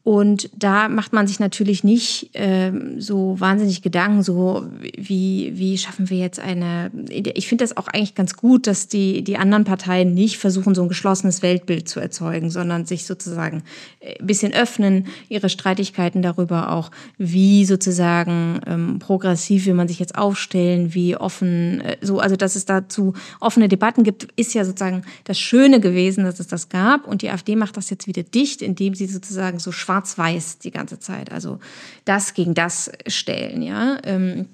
[0.05, 4.67] und da macht man sich natürlich nicht ähm, so wahnsinnig Gedanken, so
[4.99, 6.91] wie, wie schaffen wir jetzt eine.
[7.09, 10.83] Ich finde das auch eigentlich ganz gut, dass die, die anderen Parteien nicht versuchen, so
[10.83, 13.63] ein geschlossenes Weltbild zu erzeugen, sondern sich sozusagen
[14.03, 20.01] ein äh, bisschen öffnen, ihre Streitigkeiten darüber auch, wie sozusagen ähm, progressiv will man sich
[20.01, 24.67] jetzt aufstellen, wie offen, äh, so, also dass es dazu offene Debatten gibt, ist ja
[24.67, 27.07] sozusagen das Schöne gewesen, dass es das gab.
[27.07, 30.71] Und die AfD macht das jetzt wieder dicht, indem sie sozusagen so schwarz schwarz-weiß die
[30.71, 31.31] ganze Zeit.
[31.31, 31.59] Also
[32.05, 33.99] das gegen das stellen, ja.
[34.05, 34.47] Ähm,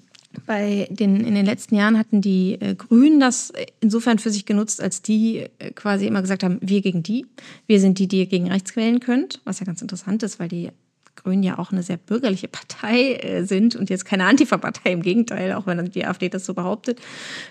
[0.46, 4.80] bei den, in den letzten Jahren hatten die äh, Grünen das insofern für sich genutzt,
[4.80, 7.26] als die äh, quasi immer gesagt haben, wir gegen die.
[7.66, 10.48] Wir sind die, die ihr gegen rechts wählen könnt, was ja ganz interessant ist, weil
[10.48, 10.70] die
[11.22, 15.52] Grünen ja auch eine sehr bürgerliche Partei äh, sind und jetzt keine Antifa-Partei, im Gegenteil,
[15.54, 17.00] auch wenn die AfD das so behauptet.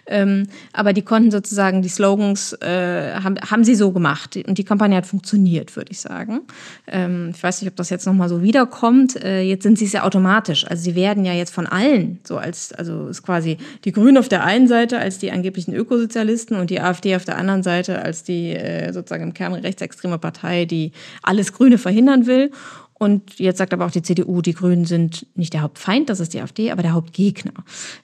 [0.07, 4.63] Ähm, aber die konnten sozusagen die Slogans, äh, haben, haben sie so gemacht und die
[4.63, 6.41] Kampagne hat funktioniert, würde ich sagen.
[6.87, 9.21] Ähm, ich weiß nicht, ob das jetzt nochmal so wiederkommt.
[9.23, 10.65] Äh, jetzt sind sie es ja automatisch.
[10.67, 14.29] Also sie werden ja jetzt von allen so als, also ist quasi die Grünen auf
[14.29, 18.23] der einen Seite als die angeblichen Ökosozialisten und die AfD auf der anderen Seite als
[18.23, 18.57] die
[18.91, 20.91] sozusagen im Kern rechtsextreme Partei, die
[21.23, 22.51] alles Grüne verhindern will.
[22.99, 26.33] Und jetzt sagt aber auch die CDU, die Grünen sind nicht der Hauptfeind, das ist
[26.33, 27.53] die AfD, aber der Hauptgegner.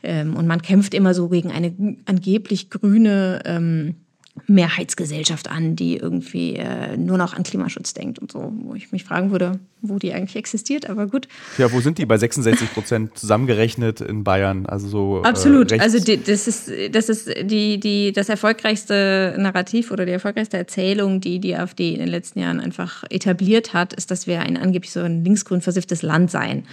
[0.01, 3.95] Ähm, und man kämpft immer so gegen eine angeblich grüne ähm,
[4.47, 9.03] Mehrheitsgesellschaft an, die irgendwie äh, nur noch an Klimaschutz denkt und so, wo ich mich
[9.03, 11.27] fragen würde, wo die eigentlich existiert, aber gut.
[11.57, 14.65] Ja, wo sind die bei 66 Prozent zusammengerechnet in Bayern?
[14.65, 15.21] Also so.
[15.23, 15.71] Äh, Absolut.
[15.71, 20.57] Äh, also die, das ist, das ist die, die, das erfolgreichste Narrativ oder die erfolgreichste
[20.57, 24.57] Erzählung, die die AfD in den letzten Jahren einfach etabliert hat, ist, dass wir ein
[24.57, 26.65] angeblich so ein linksgrün versifftes Land seien,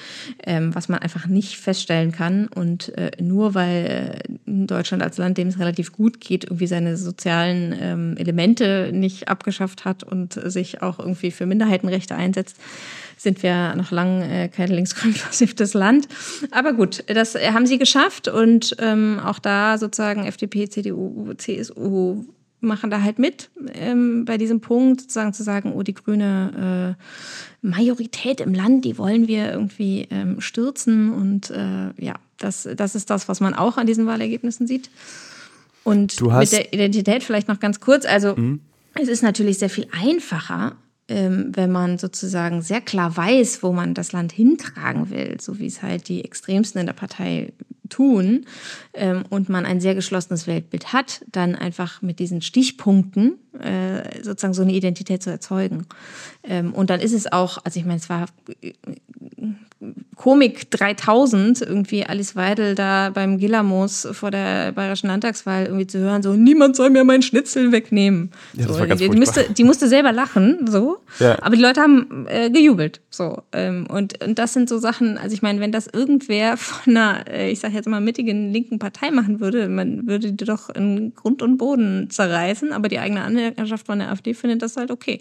[0.44, 2.48] ähm, was man einfach nicht feststellen kann.
[2.48, 4.32] Und äh, nur weil äh,
[4.66, 9.84] Deutschland als Land, dem es relativ gut geht, irgendwie seine sozialen ähm, Elemente nicht abgeschafft
[9.84, 12.56] hat und sich auch irgendwie für Minderheitenrechte einsetzt,
[13.16, 16.08] sind wir noch lange äh, kein linksgrün versifftes Land.
[16.50, 22.24] Aber gut, das haben sie geschafft und ähm, auch da sozusagen FDP, CDU, CSU
[22.62, 27.66] machen da halt mit ähm, bei diesem Punkt, sozusagen zu sagen, oh, die grüne äh,
[27.66, 33.10] Majorität im Land, die wollen wir irgendwie ähm, stürzen und äh, ja, das, das ist
[33.10, 34.90] das, was man auch an diesen Wahlergebnissen sieht.
[35.84, 38.04] Und mit der Identität vielleicht noch ganz kurz.
[38.04, 38.60] Also mhm.
[38.94, 40.76] es ist natürlich sehr viel einfacher,
[41.08, 45.66] ähm, wenn man sozusagen sehr klar weiß, wo man das Land hintragen will, so wie
[45.66, 47.52] es halt die Extremsten in der Partei
[47.88, 48.46] tun
[48.94, 54.54] ähm, und man ein sehr geschlossenes Weltbild hat, dann einfach mit diesen Stichpunkten äh, sozusagen
[54.54, 55.86] so eine Identität zu erzeugen.
[56.42, 58.26] Ähm, und dann ist es auch, also ich meine, es war
[60.14, 66.22] Komik 3000, irgendwie Alice Weidel da beim Gillermoos vor der Bayerischen Landtagswahl irgendwie zu hören,
[66.22, 68.30] so, niemand soll mir meinen Schnitzel wegnehmen.
[68.52, 70.98] Ja, so, die, die, musste, die musste selber lachen, so.
[71.18, 71.36] Ja.
[71.42, 73.42] Aber die Leute haben äh, gejubelt, so.
[73.52, 77.24] Ähm, und, und das sind so Sachen, also ich meine, wenn das irgendwer von einer,
[77.28, 81.14] äh, ich sage jetzt mal, mittigen linken Partei machen würde, man würde die doch in
[81.14, 85.20] Grund und Boden zerreißen, aber die eigene Anhängerschaft von der AfD findet das halt okay.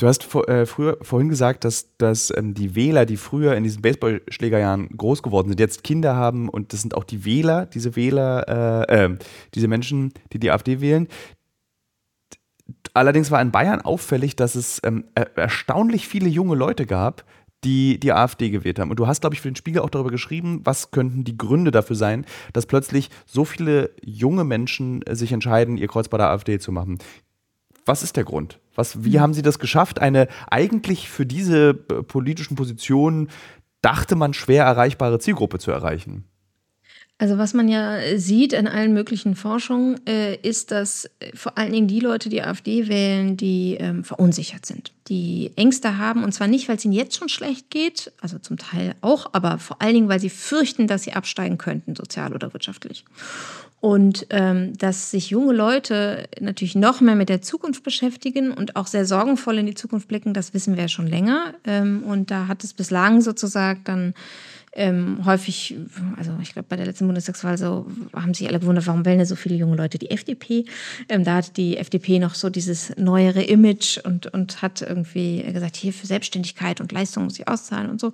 [0.00, 3.64] Du hast vor, äh, früher, vorhin gesagt, dass, dass ähm, die Wähler, die früher in
[3.64, 7.96] diesen Baseballschlägerjahren groß geworden sind, jetzt Kinder haben und das sind auch die Wähler, diese
[7.96, 9.18] Wähler, äh, äh,
[9.54, 11.06] diese Menschen, die die AfD wählen.
[12.94, 15.04] Allerdings war in Bayern auffällig, dass es ähm,
[15.36, 17.26] erstaunlich viele junge Leute gab,
[17.62, 18.90] die die AfD gewählt haben.
[18.90, 21.72] Und du hast, glaube ich, für den Spiegel auch darüber geschrieben, was könnten die Gründe
[21.72, 26.30] dafür sein, dass plötzlich so viele junge Menschen äh, sich entscheiden, ihr Kreuz bei der
[26.30, 27.00] AfD zu machen.
[27.86, 28.58] Was ist der Grund?
[28.74, 33.28] Was, wie haben Sie das geschafft, eine eigentlich für diese äh, politischen Positionen
[33.82, 36.24] dachte man schwer erreichbare Zielgruppe zu erreichen?
[37.20, 41.70] Also was man ja sieht in allen möglichen Forschungen, äh, ist, dass äh, vor allen
[41.70, 46.46] Dingen die Leute, die AfD wählen, die ähm, verunsichert sind, die Ängste haben und zwar
[46.46, 49.92] nicht, weil es ihnen jetzt schon schlecht geht, also zum Teil auch, aber vor allen
[49.92, 53.04] Dingen, weil sie fürchten, dass sie absteigen könnten, sozial oder wirtschaftlich.
[53.80, 58.86] Und ähm, dass sich junge Leute natürlich noch mehr mit der Zukunft beschäftigen und auch
[58.86, 61.54] sehr sorgenvoll in die Zukunft blicken, das wissen wir ja schon länger.
[61.64, 64.14] Ähm, und da hat es bislang sozusagen dann
[64.72, 65.76] ähm, häufig,
[66.16, 69.34] also ich glaube bei der letzten Bundestagswahl so, haben sich alle gewundert, warum wählen so
[69.34, 70.66] viele junge Leute die FDP?
[71.08, 75.76] Ähm, da hat die FDP noch so dieses neuere Image und, und hat irgendwie gesagt,
[75.76, 78.12] hier für Selbstständigkeit und Leistung muss ich auszahlen und so.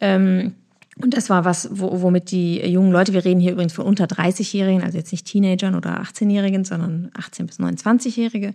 [0.00, 0.54] Ähm,
[1.02, 4.82] und das war was, womit die jungen Leute, wir reden hier übrigens von unter 30-Jährigen,
[4.82, 8.54] also jetzt nicht Teenagern oder 18-Jährigen, sondern 18- bis 29-Jährige,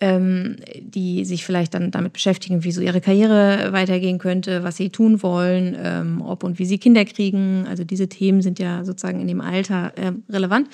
[0.00, 4.90] ähm, die sich vielleicht dann damit beschäftigen, wie so ihre Karriere weitergehen könnte, was sie
[4.90, 7.66] tun wollen, ähm, ob und wie sie Kinder kriegen.
[7.68, 10.68] Also diese Themen sind ja sozusagen in dem Alter äh, relevant.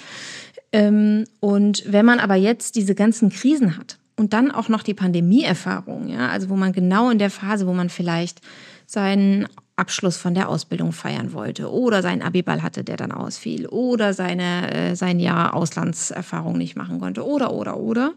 [0.73, 4.95] Ähm, und wenn man aber jetzt diese ganzen Krisen hat und dann auch noch die
[4.95, 8.41] Pandemieerfahrung, ja, also wo man genau in der Phase, wo man vielleicht
[8.87, 9.47] seinen
[9.77, 14.73] Abschluss von der Ausbildung feiern wollte oder seinen Abiball hatte, der dann ausfiel oder seine,
[14.73, 18.15] äh, sein Jahr Auslandserfahrung nicht machen konnte oder, oder, oder.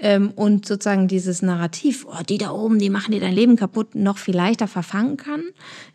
[0.00, 3.96] Ähm, und sozusagen dieses Narrativ, oh, die da oben, die machen dir dein Leben kaputt,
[3.96, 5.42] noch viel leichter verfangen kann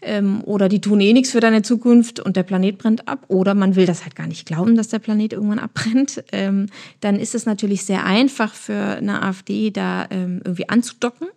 [0.01, 3.55] ähm, oder die tun eh nichts für deine Zukunft und der Planet brennt ab oder
[3.55, 6.67] man will das halt gar nicht glauben, dass der Planet irgendwann abbrennt, ähm,
[6.99, 11.27] dann ist es natürlich sehr einfach für eine AfD da ähm, irgendwie anzudocken.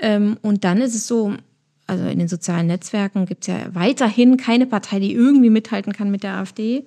[0.00, 1.34] Ähm, und dann ist es so,
[1.86, 6.10] also in den sozialen Netzwerken gibt es ja weiterhin keine Partei, die irgendwie mithalten kann
[6.10, 6.84] mit der AfD.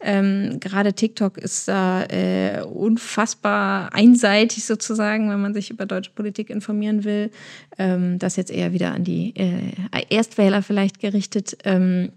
[0.00, 6.50] Ähm, gerade TikTok ist da äh, unfassbar einseitig sozusagen, wenn man sich über deutsche Politik
[6.50, 7.30] informieren will.
[7.78, 9.72] Ähm, das jetzt eher wieder an die äh,
[10.10, 11.58] Erstwähler vielleicht gerichtet.
[11.64, 12.12] Ähm,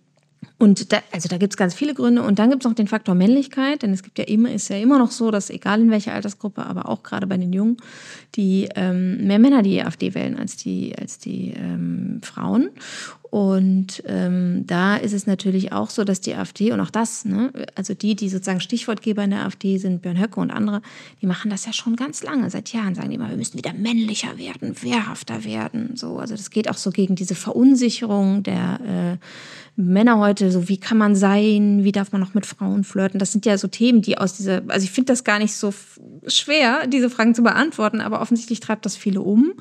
[0.59, 2.21] und da, also da gibt es ganz viele Gründe.
[2.21, 4.75] Und dann gibt es noch den Faktor Männlichkeit, denn es gibt ja immer, ist ja
[4.75, 7.77] immer noch so, dass egal in welcher Altersgruppe, aber auch gerade bei den Jungen,
[8.35, 12.71] die ähm, mehr Männer die AfD wählen als die, als die ähm, Frauen.
[13.29, 17.51] Und ähm, da ist es natürlich auch so, dass die AfD und auch das, ne,
[17.75, 20.81] also die, die sozusagen Stichwortgeber in der AfD sind, Björn Höcke und andere,
[21.21, 22.49] die machen das ja schon ganz lange.
[22.49, 25.91] Seit Jahren sagen die immer, wir müssen wieder männlicher werden, wehrhafter werden.
[25.95, 29.25] So, also das geht auch so gegen diese Verunsicherung der äh,
[29.79, 33.17] Männer heute, so wie kann man sein, wie darf man noch mit Frauen flirten?
[33.17, 35.73] Das sind ja so Themen, die aus dieser, also ich finde das gar nicht so
[36.27, 39.53] schwer, diese Fragen zu beantworten, aber offensichtlich treibt das viele um.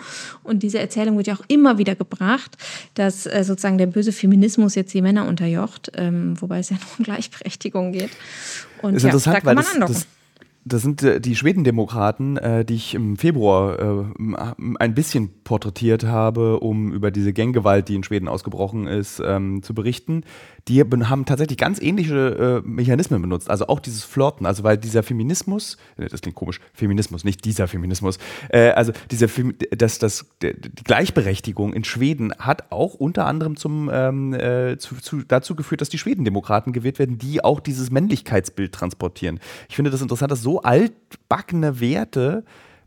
[0.43, 2.57] Und diese Erzählung wird ja auch immer wieder gebracht,
[2.95, 6.87] dass äh, sozusagen der böse Feminismus jetzt die Männer unterjocht, ähm, wobei es ja nur
[6.99, 8.11] um Gleichberechtigung geht.
[8.83, 10.07] Und ist ja, interessant, da kann man weil das, das,
[10.69, 14.05] das sind äh, die Schwedendemokraten, äh, die ich im Februar äh,
[14.79, 19.75] ein bisschen porträtiert habe, um über diese Ganggewalt, die in Schweden ausgebrochen ist, ähm, zu
[19.75, 20.25] berichten
[20.69, 23.49] die haben tatsächlich ganz ähnliche äh, Mechanismen benutzt.
[23.49, 27.69] Also auch dieses Flirten, also weil dieser Feminismus, äh, das klingt komisch, Feminismus, nicht dieser
[27.69, 28.19] Feminismus,
[28.51, 29.29] also dieser
[29.71, 30.53] das, das, die
[30.85, 35.89] Gleichberechtigung in Schweden hat auch unter anderem zum, ähm, äh, zu, zu, dazu geführt, dass
[35.89, 39.41] die Schwedendemokraten gewählt werden, die auch dieses Männlichkeitsbild transportieren.
[39.69, 42.45] Ich finde das interessant, dass so altbackene Werte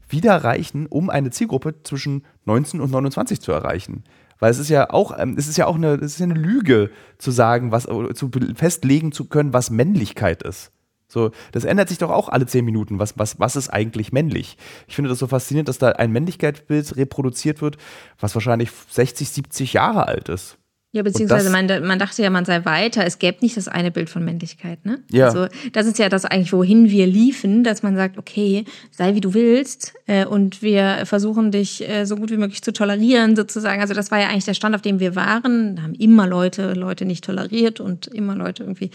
[0.10, 4.04] wieder reichen, um eine Zielgruppe zwischen 19 und 29 zu erreichen.
[4.40, 6.90] Weil es ist ja auch, ähm, es ist ja auch eine, es ist eine Lüge
[7.18, 10.72] zu sagen, was, zu festlegen zu können, was Männlichkeit ist.
[11.08, 12.98] So, das ändert sich doch auch alle zehn Minuten.
[12.98, 14.58] Was, was, was ist eigentlich männlich?
[14.88, 17.78] Ich finde das so faszinierend, dass da ein Männlichkeitsbild reproduziert wird,
[18.18, 20.58] was wahrscheinlich 60, 70 Jahre alt ist.
[20.93, 23.06] Ja, beziehungsweise man, man, dachte ja, man sei weiter.
[23.06, 24.86] Es gäbe nicht das eine Bild von Männlichkeit.
[24.86, 24.99] Ne?
[25.10, 25.27] Ja.
[25.27, 29.21] Also das ist ja das eigentlich, wohin wir liefen, dass man sagt, okay, sei wie
[29.21, 33.80] du willst äh, und wir versuchen dich äh, so gut wie möglich zu tolerieren sozusagen.
[33.80, 35.77] Also das war ja eigentlich der Stand, auf dem wir waren.
[35.77, 38.91] Da haben immer Leute Leute nicht toleriert und immer Leute irgendwie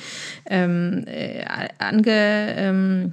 [0.46, 1.44] ähm, äh,
[1.78, 2.54] ange...
[2.56, 3.12] Ähm,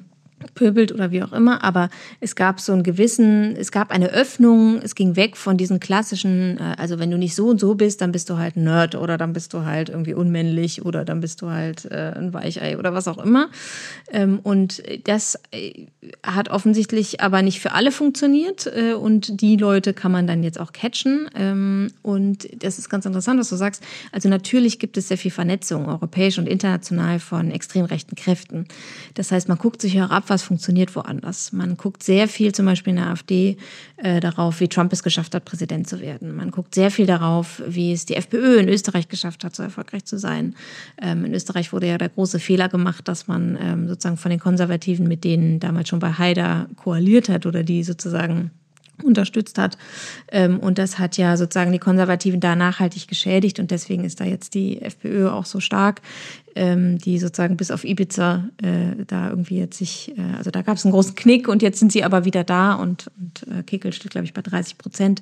[0.55, 4.79] pöbelt oder wie auch immer, aber es gab so einen gewissen, es gab eine Öffnung,
[4.81, 8.01] es ging weg von diesen klassischen, äh, also wenn du nicht so und so bist,
[8.01, 11.21] dann bist du halt ein Nerd oder dann bist du halt irgendwie unmännlich oder dann
[11.21, 13.49] bist du halt äh, ein Weichei oder was auch immer.
[14.11, 15.87] Ähm, und das äh,
[16.23, 20.73] hat offensichtlich aber nicht für alle funktioniert und die Leute kann man dann jetzt auch
[20.73, 23.83] catchen ähm, und das ist ganz interessant, was du sagst.
[24.11, 28.67] Also natürlich gibt es sehr viel Vernetzung, europäisch und international von extrem rechten Kräften.
[29.13, 31.53] Das heißt, man guckt sich auch ab, was funktioniert woanders.
[31.53, 33.57] Man guckt sehr viel zum Beispiel in der AfD
[33.97, 36.35] äh, darauf, wie Trump es geschafft hat, Präsident zu werden.
[36.35, 40.05] Man guckt sehr viel darauf, wie es die FPÖ in Österreich geschafft hat, so erfolgreich
[40.05, 40.55] zu sein.
[40.99, 44.39] Ähm, in Österreich wurde ja der große Fehler gemacht, dass man ähm, sozusagen von den
[44.39, 48.49] Konservativen, mit denen damals schon bei Haider koaliert hat oder die sozusagen
[49.01, 49.77] unterstützt hat.
[50.31, 54.25] Ähm, und das hat ja sozusagen die Konservativen da nachhaltig geschädigt und deswegen ist da
[54.25, 56.01] jetzt die FPÖ auch so stark,
[56.55, 60.77] ähm, die sozusagen bis auf Ibiza äh, da irgendwie jetzt sich, äh, also da gab
[60.77, 63.93] es einen großen Knick und jetzt sind sie aber wieder da und, und äh, Kickel
[63.93, 65.21] steht, glaube ich, bei 30 Prozent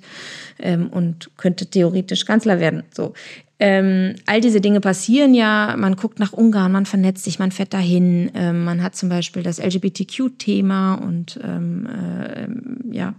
[0.59, 2.83] ähm, und könnte theoretisch Kanzler werden.
[2.93, 3.13] So.
[3.59, 5.75] Ähm, all diese Dinge passieren ja.
[5.77, 8.31] Man guckt nach Ungarn, man vernetzt sich, man fährt dahin.
[8.33, 13.13] Ähm, man hat zum Beispiel das LGBTQ-Thema und ähm, äh, ja,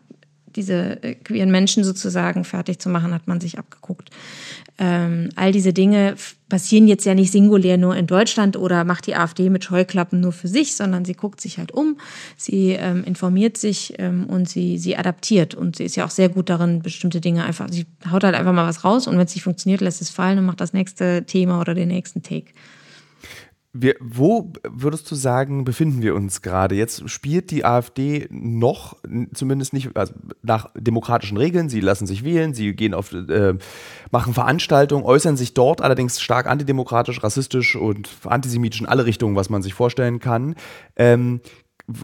[0.56, 4.10] diese äh, queeren Menschen sozusagen fertig zu machen, hat man sich abgeguckt.
[4.78, 6.14] Ähm, all diese Dinge
[6.48, 10.32] passieren jetzt ja nicht singulär nur in Deutschland oder macht die AfD mit Scheuklappen nur
[10.32, 11.98] für sich, sondern sie guckt sich halt um,
[12.36, 15.54] sie ähm, informiert sich ähm, und sie, sie adaptiert.
[15.54, 18.52] Und sie ist ja auch sehr gut darin, bestimmte Dinge einfach, sie haut halt einfach
[18.52, 21.24] mal was raus und wenn es nicht funktioniert, lässt es fallen und macht das nächste
[21.26, 22.52] Thema oder den nächsten Take.
[23.74, 26.74] Wir, wo würdest du sagen, befinden wir uns gerade?
[26.74, 28.98] Jetzt spielt die AfD noch,
[29.32, 31.70] zumindest nicht also nach demokratischen Regeln.
[31.70, 33.54] Sie lassen sich wählen, sie gehen auf, äh,
[34.10, 39.48] machen Veranstaltungen, äußern sich dort allerdings stark antidemokratisch, rassistisch und antisemitisch in alle Richtungen, was
[39.48, 40.54] man sich vorstellen kann.
[40.96, 41.40] Ähm,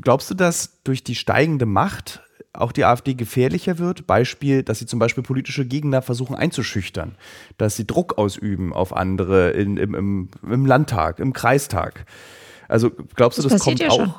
[0.03, 2.23] glaubst du, dass durch die steigende Macht
[2.59, 4.07] auch die AfD gefährlicher wird.
[4.07, 7.16] Beispiel, dass sie zum Beispiel politische Gegner versuchen einzuschüchtern,
[7.57, 12.05] dass sie Druck ausüben auf andere in, im, im, im Landtag, im Kreistag.
[12.68, 13.97] Also glaubst du, das, das kommt ja auch?
[13.97, 14.14] Schon.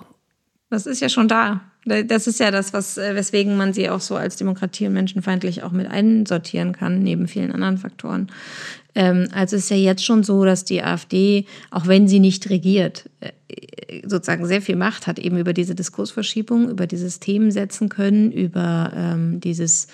[0.70, 1.62] Das ist ja schon da.
[1.86, 5.64] Das ist ja das, was, äh, weswegen man sie auch so als Demokratie und menschenfeindlich
[5.64, 8.28] auch mit einsortieren kann, neben vielen anderen Faktoren.
[8.96, 13.10] Ähm, also ist ja jetzt schon so, dass die AfD, auch wenn sie nicht regiert,
[13.22, 13.32] äh,
[14.06, 18.92] sozusagen sehr viel Macht hat, eben über diese Diskursverschiebung, über dieses Themen setzen können, über
[18.96, 19.88] ähm, dieses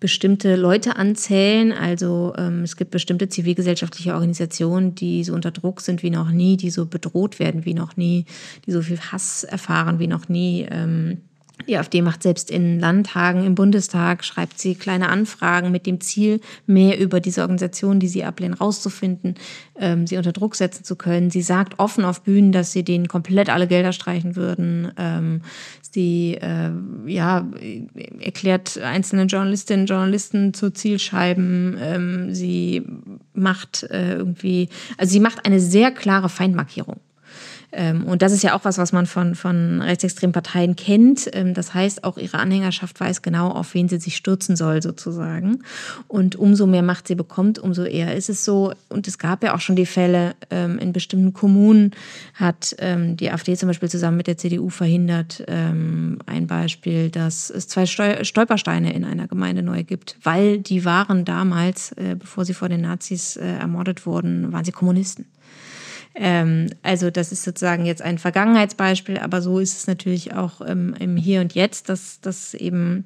[0.00, 1.72] bestimmte Leute anzählen.
[1.72, 6.56] Also ähm, es gibt bestimmte zivilgesellschaftliche Organisationen, die so unter Druck sind wie noch nie,
[6.56, 8.26] die so bedroht werden wie noch nie,
[8.66, 10.66] die so viel Hass erfahren wie noch nie.
[10.70, 11.22] Ähm,
[11.68, 16.40] die AfD macht selbst in Landtagen, im Bundestag, schreibt sie kleine Anfragen mit dem Ziel,
[16.66, 19.34] mehr über diese Organisation, die sie ablehnen, rauszufinden,
[19.78, 21.30] ähm, sie unter Druck setzen zu können.
[21.30, 24.92] Sie sagt offen auf Bühnen, dass sie denen komplett alle Gelder streichen würden.
[24.96, 25.42] Ähm,
[25.80, 26.70] sie äh,
[27.06, 27.46] ja,
[28.20, 31.76] erklärt einzelne Journalistinnen und Journalisten zu Zielscheiben.
[31.80, 32.82] Ähm, sie
[33.32, 37.00] macht äh, irgendwie, also sie macht eine sehr klare Feindmarkierung.
[37.74, 41.28] Ähm, und das ist ja auch was, was man von, von rechtsextremen Parteien kennt.
[41.32, 45.62] Ähm, das heißt, auch ihre Anhängerschaft weiß genau, auf wen sie sich stürzen soll, sozusagen.
[46.08, 48.72] Und umso mehr Macht sie bekommt, umso eher ist es so.
[48.88, 51.92] Und es gab ja auch schon die Fälle, ähm, in bestimmten Kommunen
[52.34, 57.86] hat die AfD zum Beispiel zusammen mit der CDU verhindert, ein Beispiel, dass es zwei
[57.86, 62.82] Stolpersteine in einer Gemeinde neu gibt, weil die waren damals, äh, bevor sie vor den
[62.82, 65.26] Nazis äh, ermordet wurden, waren sie Kommunisten.
[66.14, 70.94] Ähm, also das ist sozusagen jetzt ein Vergangenheitsbeispiel, aber so ist es natürlich auch ähm,
[70.98, 73.04] im Hier und Jetzt, dass, dass eben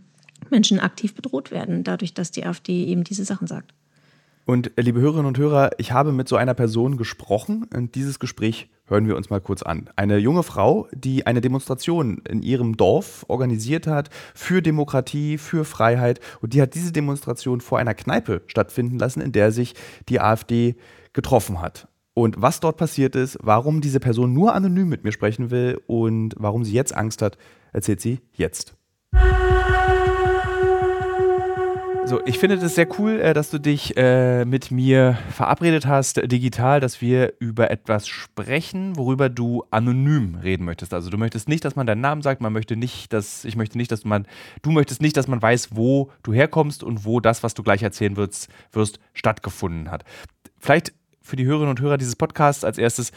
[0.51, 3.75] Menschen aktiv bedroht werden, dadurch, dass die AfD eben diese Sachen sagt.
[4.45, 8.19] Und äh, liebe Hörerinnen und Hörer, ich habe mit so einer Person gesprochen und dieses
[8.19, 9.91] Gespräch hören wir uns mal kurz an.
[9.97, 16.21] Eine junge Frau, die eine Demonstration in ihrem Dorf organisiert hat für Demokratie, für Freiheit
[16.41, 19.75] und die hat diese Demonstration vor einer Kneipe stattfinden lassen, in der sich
[20.09, 20.77] die AfD
[21.13, 21.89] getroffen hat.
[22.19, 26.35] Und was dort passiert ist, warum diese Person nur anonym mit mir sprechen will und
[26.37, 27.39] warum sie jetzt Angst hat,
[27.73, 28.75] erzählt sie jetzt.
[32.07, 36.17] So, ich finde das sehr cool, äh, dass du dich äh, mit mir verabredet hast,
[36.17, 40.95] digital, dass wir über etwas sprechen, worüber du anonym reden möchtest.
[40.95, 43.79] Also du möchtest nicht, dass man deinen Namen sagt, man möchte nicht, dass ich möchte
[43.79, 44.27] nicht, dass man,
[44.63, 47.83] du möchtest nicht, dass man weiß, wo du herkommst und wo das, was du gleich
[47.85, 50.03] erzählen wirst, wirst stattgefunden hat.
[50.59, 50.95] Vielleicht
[51.29, 53.13] für die Hörerinnen und Hörer dieses Podcasts als erstes,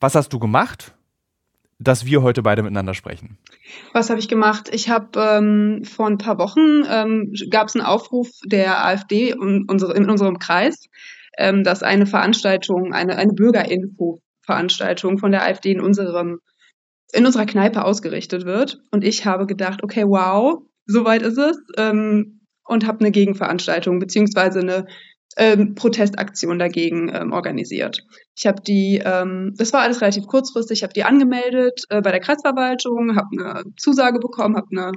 [0.00, 0.94] was hast du gemacht?
[1.84, 3.38] dass wir heute beide miteinander sprechen.
[3.92, 4.70] Was habe ich gemacht?
[4.72, 9.64] Ich habe ähm, vor ein paar Wochen ähm, gab es einen Aufruf der AfD in,
[9.66, 10.86] unsere, in unserem Kreis,
[11.38, 16.38] ähm, dass eine Veranstaltung, eine, eine Bürgerinfo-Veranstaltung von der AfD in unserem
[17.12, 18.80] in unserer Kneipe ausgerichtet wird.
[18.90, 21.58] Und ich habe gedacht, okay, wow, soweit ist es.
[21.76, 24.86] Ähm, und habe eine Gegenveranstaltung beziehungsweise eine
[25.36, 28.04] ähm, Protestaktion dagegen ähm, organisiert.
[28.36, 32.10] Ich habe die, ähm, das war alles relativ kurzfristig, ich habe die angemeldet äh, bei
[32.10, 34.92] der Kreisverwaltung, habe eine Zusage bekommen, habe eine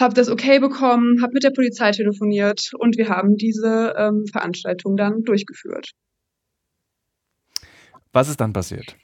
[0.00, 4.96] habe das okay bekommen, habe mit der Polizei telefoniert und wir haben diese ähm, Veranstaltung
[4.96, 5.92] dann durchgeführt.
[8.12, 8.96] Was ist dann passiert?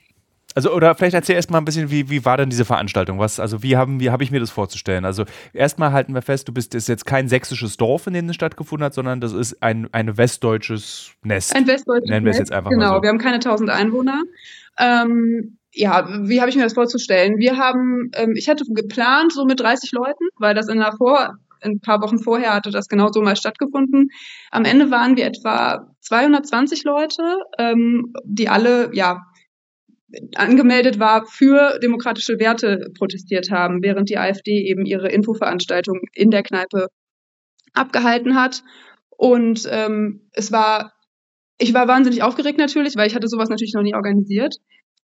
[0.54, 3.18] Also, oder vielleicht erzähl erst mal ein bisschen, wie, wie war denn diese Veranstaltung?
[3.18, 5.04] Was, also, wie haben, wie habe ich mir das vorzustellen?
[5.04, 8.34] Also, erstmal halten wir fest, du bist, ist jetzt kein sächsisches Dorf, in dem es
[8.34, 11.54] stattgefunden hat, sondern das ist ein, ein westdeutsches Nest.
[11.54, 13.02] Ein westdeutsches Nennen wir es jetzt einfach Genau, so.
[13.02, 14.22] wir haben keine 1000 Einwohner.
[14.78, 17.38] Ähm, ja, wie habe ich mir das vorzustellen?
[17.38, 21.36] Wir haben, ähm, ich hatte geplant, so mit 30 Leuten, weil das in der Vor,
[21.62, 24.10] ein paar Wochen vorher hatte das genau so mal stattgefunden.
[24.50, 27.22] Am Ende waren wir etwa 220 Leute,
[27.58, 29.26] ähm, die alle, ja,
[30.34, 36.42] angemeldet war, für demokratische Werte protestiert haben, während die AfD eben ihre Infoveranstaltung in der
[36.42, 36.88] Kneipe
[37.72, 38.62] abgehalten hat.
[39.10, 40.92] Und ähm, es war,
[41.58, 44.56] ich war wahnsinnig aufgeregt natürlich, weil ich hatte sowas natürlich noch nie organisiert.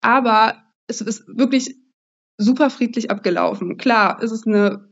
[0.01, 1.75] Aber es ist wirklich
[2.39, 3.77] super friedlich abgelaufen.
[3.77, 4.89] Klar, es ist eine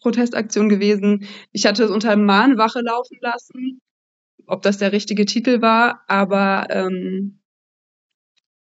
[0.00, 1.26] Protestaktion gewesen.
[1.52, 3.80] Ich hatte es unter Mahnwache laufen lassen,
[4.46, 7.40] ob das der richtige Titel war, aber ähm,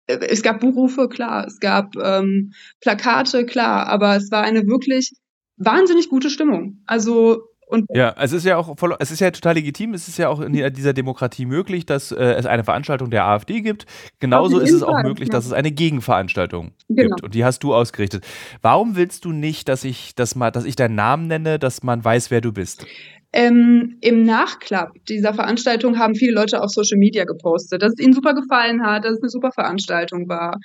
[0.07, 5.11] es gab Buchrufe, klar, es gab ähm, Plakate, klar, aber es war eine wirklich
[5.57, 6.81] wahnsinnig gute Stimmung.
[6.85, 10.17] Also und ja, es ist ja auch voll, es ist ja total legitim, es ist
[10.19, 13.85] ja auch in dieser Demokratie möglich, dass äh, es eine Veranstaltung der AfD gibt.
[14.19, 17.09] Genauso ist es auch möglich, dass es eine Gegenveranstaltung genau.
[17.09, 18.25] gibt und die hast du ausgerichtet.
[18.61, 22.03] Warum willst du nicht, dass ich das mal, dass ich deinen Namen nenne, dass man
[22.03, 22.85] weiß, wer du bist?
[23.33, 28.13] Ähm, Im Nachklapp dieser Veranstaltung haben viele Leute auf Social Media gepostet, dass es ihnen
[28.13, 30.59] super gefallen hat, dass es eine super Veranstaltung war,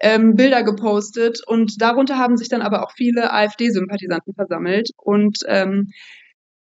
[0.00, 5.86] ähm, Bilder gepostet und darunter haben sich dann aber auch viele AfD-Sympathisanten versammelt und ähm,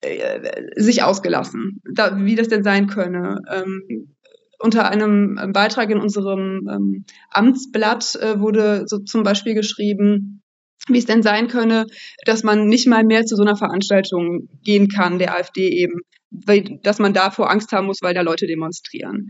[0.02, 3.40] äh, sich ausgelassen, da, wie das denn sein könne.
[3.50, 4.14] Ähm,
[4.60, 10.42] unter einem Beitrag in unserem ähm, Amtsblatt äh, wurde so zum Beispiel geschrieben,
[10.88, 11.86] wie es denn sein könne,
[12.26, 16.80] dass man nicht mal mehr zu so einer Veranstaltung gehen kann, der AfD eben, weil,
[16.84, 19.30] dass man davor Angst haben muss, weil da Leute demonstrieren.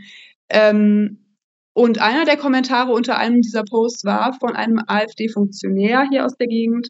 [0.50, 1.22] Ähm,
[1.74, 6.48] und einer der Kommentare unter einem dieser Posts war von einem AfD-Funktionär hier aus der
[6.48, 6.88] Gegend,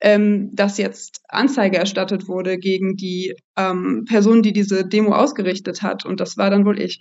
[0.00, 6.06] ähm, dass jetzt Anzeige erstattet wurde gegen die ähm, Person, die diese Demo ausgerichtet hat.
[6.06, 7.00] Und das war dann wohl ich.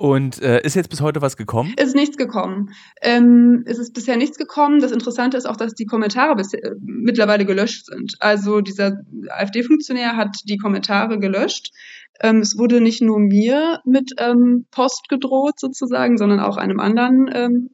[0.00, 1.74] Und äh, ist jetzt bis heute was gekommen?
[1.76, 2.70] Ist nichts gekommen.
[3.02, 4.80] Ähm, es ist bisher nichts gekommen.
[4.80, 8.14] Das Interessante ist auch, dass die Kommentare bis, äh, mittlerweile gelöscht sind.
[8.18, 11.74] Also dieser AfD-Funktionär hat die Kommentare gelöscht.
[12.18, 17.30] Ähm, es wurde nicht nur mir mit ähm, Post gedroht sozusagen, sondern auch einem anderen
[17.34, 17.68] ähm,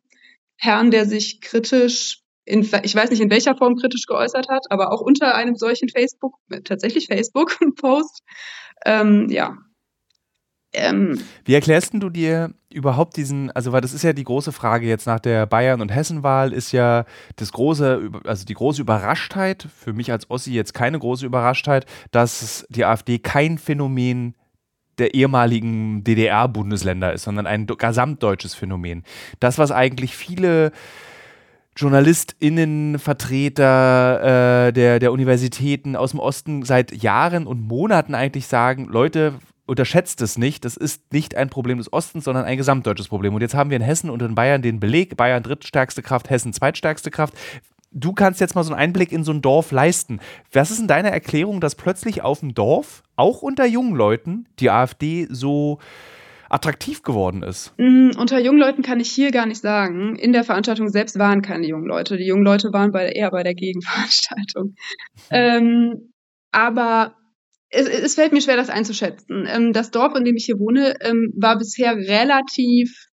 [0.56, 4.92] Herrn, der sich kritisch in, ich weiß nicht in welcher Form kritisch geäußert hat, aber
[4.92, 6.34] auch unter einem solchen Facebook,
[6.64, 8.22] tatsächlich Facebook-Post.
[8.84, 9.56] Ähm, ja,
[10.76, 14.86] ähm, Wie erklärst du dir überhaupt diesen, also weil das ist ja die große Frage
[14.86, 19.94] jetzt nach der Bayern- und Hessenwahl, ist ja das große, also die große Überraschtheit, für
[19.94, 24.34] mich als Ossi jetzt keine große Überraschtheit, dass die AfD kein Phänomen
[24.98, 29.02] der ehemaligen DDR-Bundesländer ist, sondern ein gesamtdeutsches Phänomen.
[29.40, 30.72] Das, was eigentlich viele
[31.76, 38.86] JournalistInnen, Vertreter äh, der, der Universitäten aus dem Osten seit Jahren und Monaten eigentlich sagen,
[38.86, 39.34] Leute,
[39.66, 40.64] unterschätzt es nicht.
[40.64, 43.34] Das ist nicht ein Problem des Ostens, sondern ein gesamtdeutsches Problem.
[43.34, 45.16] Und jetzt haben wir in Hessen und in Bayern den Beleg.
[45.16, 47.34] Bayern drittstärkste Kraft, Hessen zweitstärkste Kraft.
[47.92, 50.20] Du kannst jetzt mal so einen Einblick in so ein Dorf leisten.
[50.52, 54.70] Was ist in deiner Erklärung, dass plötzlich auf dem Dorf, auch unter jungen Leuten, die
[54.70, 55.78] AfD so
[56.48, 57.72] attraktiv geworden ist?
[57.78, 60.16] Mm, unter jungen Leuten kann ich hier gar nicht sagen.
[60.16, 62.16] In der Veranstaltung selbst waren keine jungen Leute.
[62.16, 64.74] Die jungen Leute waren bei, eher bei der Gegenveranstaltung.
[65.30, 66.12] ähm,
[66.52, 67.14] aber
[67.76, 69.46] es, es fällt mir schwer, das einzuschätzen.
[69.48, 73.08] Ähm, das Dorf, in dem ich hier wohne, ähm, war bisher relativ,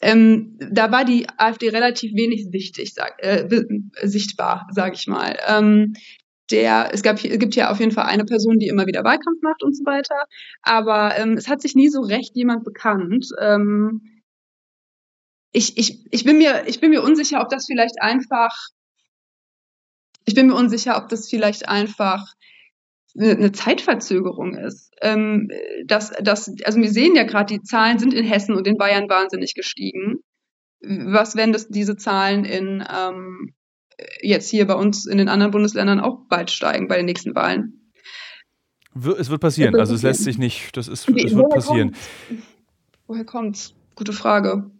[0.00, 3.48] ähm, da war die AfD relativ wenig sichtig, sag, äh,
[4.02, 5.36] sichtbar, sage ich mal.
[5.46, 5.94] Ähm,
[6.50, 9.40] der, es, gab, es gibt ja auf jeden Fall eine Person, die immer wieder Wahlkampf
[9.42, 10.24] macht und so weiter,
[10.62, 13.26] aber ähm, es hat sich nie so recht jemand bekannt.
[13.40, 14.22] Ähm,
[15.52, 18.52] ich, ich, ich, bin mir, ich bin mir unsicher, ob das vielleicht einfach,
[20.24, 22.34] ich bin mir unsicher, ob das vielleicht einfach
[23.18, 24.92] eine Zeitverzögerung ist.
[25.02, 25.48] Ähm,
[25.86, 29.08] dass, dass, also wir sehen ja gerade, die Zahlen sind in Hessen und in Bayern
[29.08, 30.20] wahnsinnig gestiegen.
[30.82, 33.54] Was, wenn das, diese Zahlen in, ähm,
[34.22, 37.92] jetzt hier bei uns in den anderen Bundesländern auch bald steigen bei den nächsten Wahlen?
[39.18, 39.76] Es wird passieren.
[39.76, 41.92] Also es lässt sich nicht, das ist, es wird passieren.
[41.92, 42.46] Kommt's?
[43.06, 43.74] Woher kommt's?
[43.94, 44.70] Gute Frage.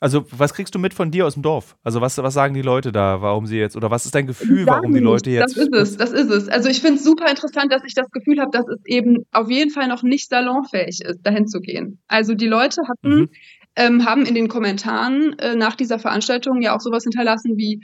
[0.00, 1.76] Also, was kriegst du mit von dir aus dem Dorf?
[1.82, 4.66] Also, was, was sagen die Leute da, warum sie jetzt, oder was ist dein Gefühl,
[4.66, 5.56] warum die Leute jetzt.
[5.56, 6.48] Das ist es, das ist es.
[6.48, 9.50] Also, ich finde es super interessant, dass ich das Gefühl habe, dass es eben auf
[9.50, 11.98] jeden Fall noch nicht salonfähig ist, dahin zu gehen.
[12.06, 13.28] Also, die Leute hatten, mhm.
[13.76, 17.80] ähm, haben in den Kommentaren äh, nach dieser Veranstaltung ja auch sowas hinterlassen wie,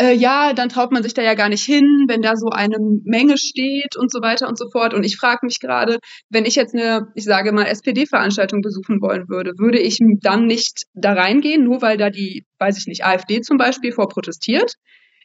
[0.00, 2.78] äh, ja, dann traut man sich da ja gar nicht hin, wenn da so eine
[3.04, 4.94] Menge steht und so weiter und so fort.
[4.94, 5.98] Und ich frage mich gerade,
[6.30, 10.84] wenn ich jetzt eine, ich sage mal, SPD-Veranstaltung besuchen wollen würde, würde ich dann nicht
[10.94, 14.74] da reingehen, nur weil da die, weiß ich nicht, AfD zum Beispiel vorprotestiert?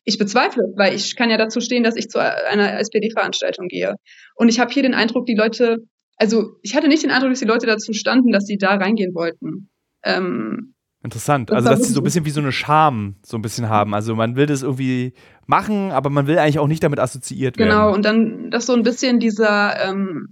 [0.04, 3.96] Ich bezweifle, weil ich kann ja dazu stehen, dass ich zu einer SPD-Veranstaltung gehe.
[4.36, 5.78] Und ich habe hier den Eindruck, die Leute,
[6.18, 9.16] also ich hatte nicht den Eindruck, dass die Leute dazu standen, dass sie da reingehen
[9.16, 9.70] wollten.
[10.04, 10.75] Ähm,
[11.06, 11.52] Interessant.
[11.52, 13.94] Also, dass sie so ein bisschen wie so eine Scham so ein bisschen haben.
[13.94, 15.14] Also, man will das irgendwie
[15.46, 17.70] machen, aber man will eigentlich auch nicht damit assoziiert werden.
[17.70, 20.30] Genau, und dann das so ein bisschen dieser, ähm,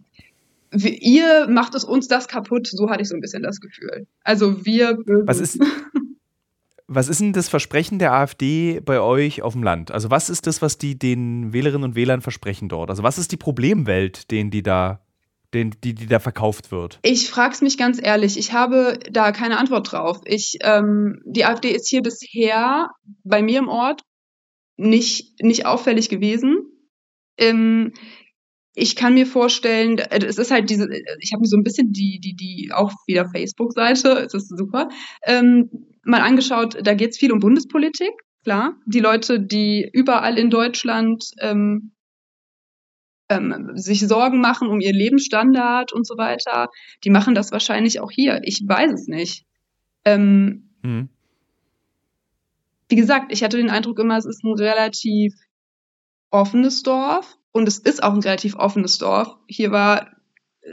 [0.72, 4.08] ihr macht es uns das kaputt, so hatte ich so ein bisschen das Gefühl.
[4.24, 4.98] Also, wir.
[5.06, 5.60] Was ist.
[6.88, 9.90] Was ist denn das Versprechen der AfD bei euch auf dem Land?
[9.92, 12.90] Also was ist das, was die den Wählerinnen und Wählern versprechen dort?
[12.90, 15.00] Also was ist die Problemwelt, den die da
[15.54, 17.00] den, die, die da verkauft wird?
[17.04, 18.38] Ich frage es mich ganz ehrlich.
[18.38, 20.22] Ich habe da keine Antwort drauf.
[20.26, 22.90] Ich, ähm, die AfD ist hier bisher
[23.24, 24.02] bei mir im Ort
[24.78, 26.58] nicht, nicht auffällig gewesen.
[27.38, 27.94] Ähm,
[28.76, 30.88] ich kann mir vorstellen, es ist halt diese,
[31.20, 34.90] ich habe mir so ein bisschen die, die, die auch wieder Facebook-Seite, es ist super,
[35.26, 35.70] ähm,
[36.04, 38.12] mal angeschaut, da geht es viel um Bundespolitik,
[38.44, 38.76] klar.
[38.88, 41.93] Die Leute, die überall in Deutschland ähm,
[43.38, 46.70] ähm, sich Sorgen machen um ihr Lebensstandard und so weiter,
[47.04, 48.42] die machen das wahrscheinlich auch hier.
[48.44, 49.46] Ich weiß es nicht.
[50.06, 51.10] Ähm, mhm.
[52.90, 55.34] Wie gesagt, ich hatte den Eindruck immer, es ist ein relativ
[56.30, 59.36] offenes Dorf und es ist auch ein relativ offenes Dorf.
[59.48, 60.12] Hier war,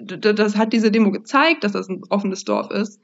[0.02, 3.00] das hat diese Demo gezeigt, dass das ein offenes Dorf ist.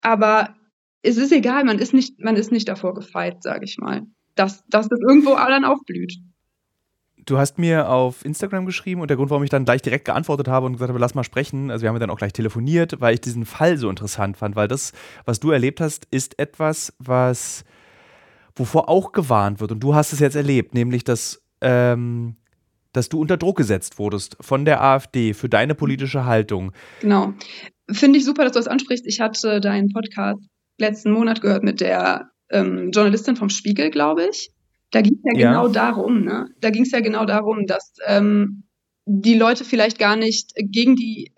[0.00, 0.54] Aber
[1.02, 4.64] es ist egal, man ist nicht, man ist nicht davor gefeit, sage ich mal, dass,
[4.68, 6.14] dass das irgendwo dann aufblüht.
[7.24, 10.48] Du hast mir auf Instagram geschrieben und der Grund, warum ich dann gleich direkt geantwortet
[10.48, 13.14] habe und gesagt habe, lass mal sprechen, also wir haben dann auch gleich telefoniert, weil
[13.14, 14.92] ich diesen Fall so interessant fand, weil das,
[15.24, 17.64] was du erlebt hast, ist etwas, was
[18.56, 22.36] wovor auch gewarnt wird und du hast es jetzt erlebt, nämlich dass ähm,
[22.92, 26.72] dass du unter Druck gesetzt wurdest von der AfD für deine politische Haltung.
[27.00, 27.32] Genau.
[27.90, 29.06] Finde ich super, dass du das ansprichst.
[29.06, 30.42] Ich hatte deinen Podcast
[30.78, 34.50] letzten Monat gehört mit der ähm, Journalistin vom Spiegel, glaube ich.
[34.92, 36.46] Da ging es ja, ja, genau darum, ne?
[36.60, 38.64] Da ging es ja genau darum, dass ähm,
[39.06, 41.32] die Leute vielleicht gar nicht gegen die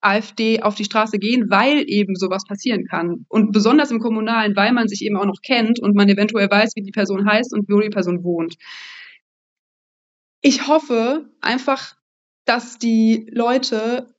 [0.00, 3.26] AfD auf die Straße gehen, weil eben sowas passieren kann.
[3.28, 6.72] Und besonders im Kommunalen, weil man sich eben auch noch kennt und man eventuell weiß,
[6.76, 8.56] wie die Person heißt und wo die Person wohnt.
[10.40, 11.96] Ich hoffe einfach,
[12.46, 14.14] dass die Leute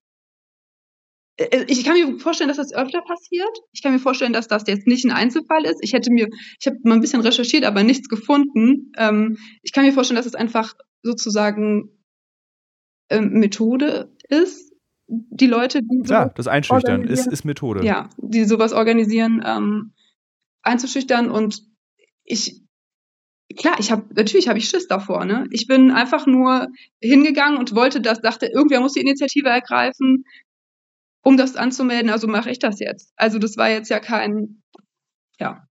[1.37, 3.57] ich kann mir vorstellen, dass das öfter passiert.
[3.71, 5.79] Ich kann mir vorstellen, dass das jetzt nicht ein Einzelfall ist.
[5.81, 6.27] Ich hätte mir,
[6.59, 8.91] ich habe mal ein bisschen recherchiert, aber nichts gefunden.
[8.97, 10.73] Ähm, ich kann mir vorstellen, dass es einfach
[11.03, 11.89] sozusagen
[13.09, 14.71] ähm, Methode ist.
[15.07, 17.85] Die Leute, die ja, das Einschüchtern ist, ist Methode.
[17.85, 19.93] Ja, die sowas organisieren, ähm,
[20.61, 21.29] einzuschüchtern.
[21.29, 21.63] Und
[22.23, 22.61] ich,
[23.57, 25.25] klar, ich habe natürlich habe ich Schiss davor.
[25.25, 25.47] Ne?
[25.51, 26.67] Ich bin einfach nur
[27.01, 30.23] hingegangen und wollte das, dachte, irgendwer muss die Initiative ergreifen
[31.23, 33.13] um das anzumelden, also mache ich das jetzt.
[33.15, 34.61] Also das war jetzt ja kein,
[35.39, 35.67] ja.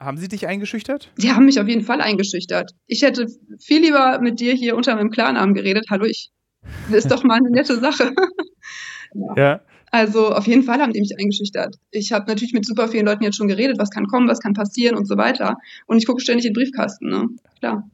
[0.00, 1.10] Haben sie dich eingeschüchtert?
[1.16, 2.72] Sie haben mich auf jeden Fall eingeschüchtert.
[2.86, 3.26] Ich hätte
[3.60, 5.86] viel lieber mit dir hier unter meinem Klarnamen geredet.
[5.90, 6.30] Hallo, ich,
[6.86, 8.12] das ist doch mal eine nette Sache.
[9.14, 9.34] ja.
[9.36, 9.60] ja.
[9.90, 11.76] Also auf jeden Fall haben die mich eingeschüchtert.
[11.90, 14.52] Ich habe natürlich mit super vielen Leuten jetzt schon geredet, was kann kommen, was kann
[14.52, 15.56] passieren und so weiter.
[15.86, 17.26] Und ich gucke ständig in den Briefkasten, ne?
[17.58, 17.88] Klar.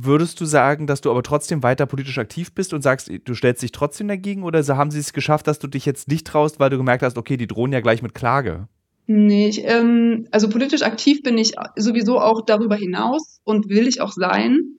[0.00, 3.62] Würdest du sagen, dass du aber trotzdem weiter politisch aktiv bist und sagst, du stellst
[3.62, 6.70] dich trotzdem dagegen oder haben sie es geschafft, dass du dich jetzt nicht traust, weil
[6.70, 8.68] du gemerkt hast, okay, die drohen ja gleich mit Klage?
[9.08, 14.00] Nee, ich, ähm, also politisch aktiv bin ich sowieso auch darüber hinaus und will ich
[14.00, 14.76] auch sein.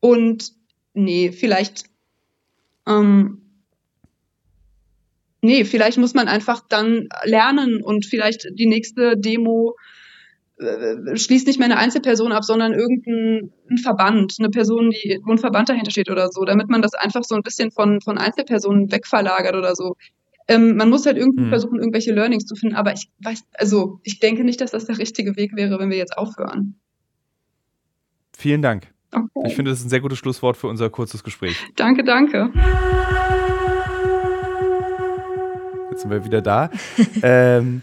[0.00, 0.52] Und
[0.92, 1.84] nee, vielleicht,
[2.86, 3.40] ähm,
[5.40, 9.76] nee, vielleicht muss man einfach dann lernen und vielleicht die nächste Demo
[11.14, 13.50] schließt nicht mehr eine Einzelperson ab, sondern irgendein
[13.82, 17.22] Verband, eine Person, die, wo ein Verband dahinter steht oder so, damit man das einfach
[17.24, 19.94] so ein bisschen von, von Einzelpersonen wegverlagert oder so.
[20.48, 21.48] Ähm, man muss halt irgendwie hm.
[21.48, 24.98] versuchen, irgendwelche Learnings zu finden, aber ich weiß, also ich denke nicht, dass das der
[24.98, 26.74] richtige Weg wäre, wenn wir jetzt aufhören.
[28.36, 28.88] Vielen Dank.
[29.12, 29.26] Okay.
[29.46, 31.56] Ich finde, das ist ein sehr gutes Schlusswort für unser kurzes Gespräch.
[31.76, 32.50] Danke, danke.
[35.90, 36.70] Jetzt sind wir wieder da.
[37.22, 37.80] ähm,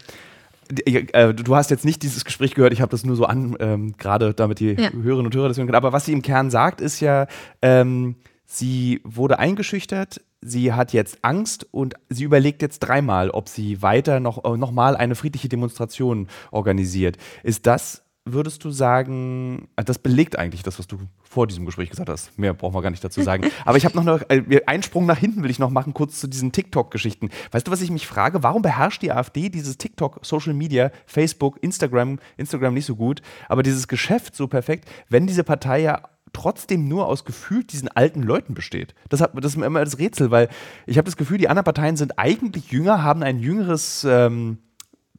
[0.84, 3.94] äh, du hast jetzt nicht dieses Gespräch gehört, ich habe das nur so an, ähm,
[3.96, 4.90] gerade damit die ja.
[4.92, 5.76] Hörerinnen und Hörer das hören können.
[5.76, 7.26] Aber was sie im Kern sagt, ist ja,
[7.62, 8.16] ähm,
[8.46, 14.20] sie wurde eingeschüchtert, sie hat jetzt Angst und sie überlegt jetzt dreimal, ob sie weiter
[14.20, 17.16] noch, äh, noch mal eine friedliche Demonstration organisiert.
[17.42, 21.90] Ist das würdest du sagen, äh, das belegt eigentlich das, was du vor diesem Gespräch
[21.90, 22.38] gesagt hast.
[22.38, 23.50] Mehr brauchen wir gar nicht dazu sagen.
[23.64, 26.26] Aber ich habe noch äh, einen Sprung nach hinten will ich noch machen, kurz zu
[26.26, 27.30] diesen TikTok-Geschichten.
[27.50, 28.42] Weißt du, was ich mich frage?
[28.42, 33.62] Warum beherrscht die AfD dieses TikTok, Social Media, Facebook, Instagram, Instagram nicht so gut, aber
[33.62, 36.02] dieses Geschäft so perfekt, wenn diese Partei ja
[36.32, 38.94] trotzdem nur aus gefühlt diesen alten Leuten besteht.
[39.08, 40.48] Das, hat, das ist mir immer das Rätsel, weil
[40.86, 44.58] ich habe das Gefühl, die anderen Parteien sind eigentlich jünger, haben ein jüngeres ähm,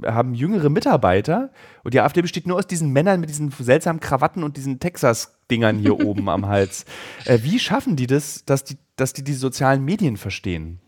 [0.05, 1.51] haben jüngere Mitarbeiter
[1.83, 5.77] und die AfD besteht nur aus diesen Männern mit diesen seltsamen Krawatten und diesen Texas-Dingern
[5.77, 6.85] hier oben am Hals.
[7.25, 10.79] Äh, wie schaffen die das, dass die, dass die die sozialen Medien verstehen?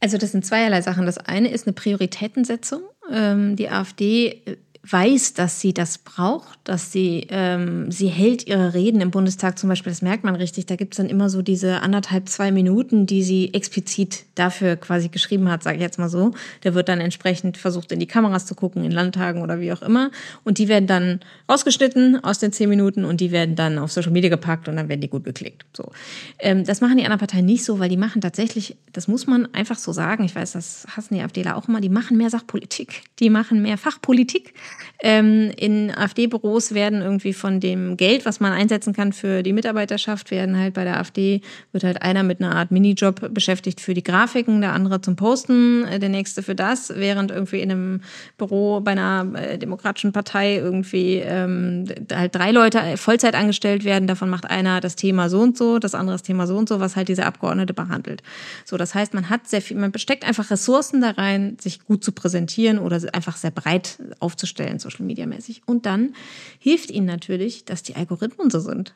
[0.00, 1.06] Also das sind zweierlei Sachen.
[1.06, 2.82] Das eine ist eine Prioritätensetzung.
[3.10, 4.56] Ähm, die AfD äh,
[4.90, 9.68] weiß, dass sie das braucht, dass sie, ähm, sie hält ihre Reden im Bundestag zum
[9.68, 13.06] Beispiel, das merkt man richtig, da gibt es dann immer so diese anderthalb, zwei Minuten,
[13.06, 16.32] die sie explizit dafür quasi geschrieben hat, sage ich jetzt mal so.
[16.64, 19.82] Der wird dann entsprechend versucht, in die Kameras zu gucken, in Landtagen oder wie auch
[19.82, 20.10] immer.
[20.44, 21.20] Und die werden dann
[21.50, 24.88] rausgeschnitten aus den zehn Minuten und die werden dann auf Social Media gepackt und dann
[24.88, 25.64] werden die gut geklickt.
[25.76, 25.90] So.
[26.38, 29.52] Ähm, das machen die anderen Parteien nicht so, weil die machen tatsächlich, das muss man
[29.54, 33.02] einfach so sagen, ich weiß, das hassen die AfDler auch immer, die machen mehr Sachpolitik,
[33.18, 34.54] die machen mehr Fachpolitik.
[35.00, 40.30] Ähm, in AfD-Büros werden irgendwie von dem Geld, was man einsetzen kann für die Mitarbeiterschaft,
[40.30, 41.40] werden halt bei der AfD,
[41.72, 45.84] wird halt einer mit einer Art Minijob beschäftigt für die Grafiken, der andere zum Posten,
[45.84, 48.00] äh, der nächste für das, während irgendwie in einem
[48.36, 54.08] Büro bei einer äh, demokratischen Partei irgendwie ähm, halt drei Leute Vollzeit angestellt werden.
[54.08, 56.80] Davon macht einer das Thema so und so, das andere das Thema so und so,
[56.80, 58.22] was halt diese Abgeordnete behandelt.
[58.64, 62.02] So, das heißt, man hat sehr viel, man steckt einfach Ressourcen da rein, sich gut
[62.02, 65.62] zu präsentieren oder einfach sehr breit aufzustellen stellen, Social Media mäßig.
[65.66, 66.14] Und dann
[66.58, 68.94] hilft ihnen natürlich, dass die Algorithmen so sind.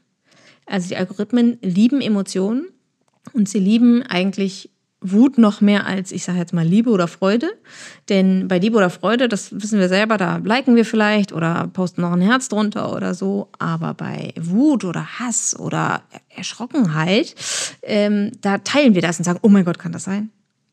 [0.66, 2.68] Also die Algorithmen lieben Emotionen
[3.32, 4.70] und sie lieben eigentlich
[5.04, 7.50] Wut noch mehr als, ich sage jetzt mal, Liebe oder Freude.
[8.08, 12.02] Denn bei Liebe oder Freude, das wissen wir selber, da liken wir vielleicht oder posten
[12.02, 13.48] noch ein Herz drunter oder so.
[13.58, 17.34] Aber bei Wut oder Hass oder Erschrockenheit,
[17.82, 20.30] ähm, da teilen wir das und sagen, oh mein Gott, kann das sein?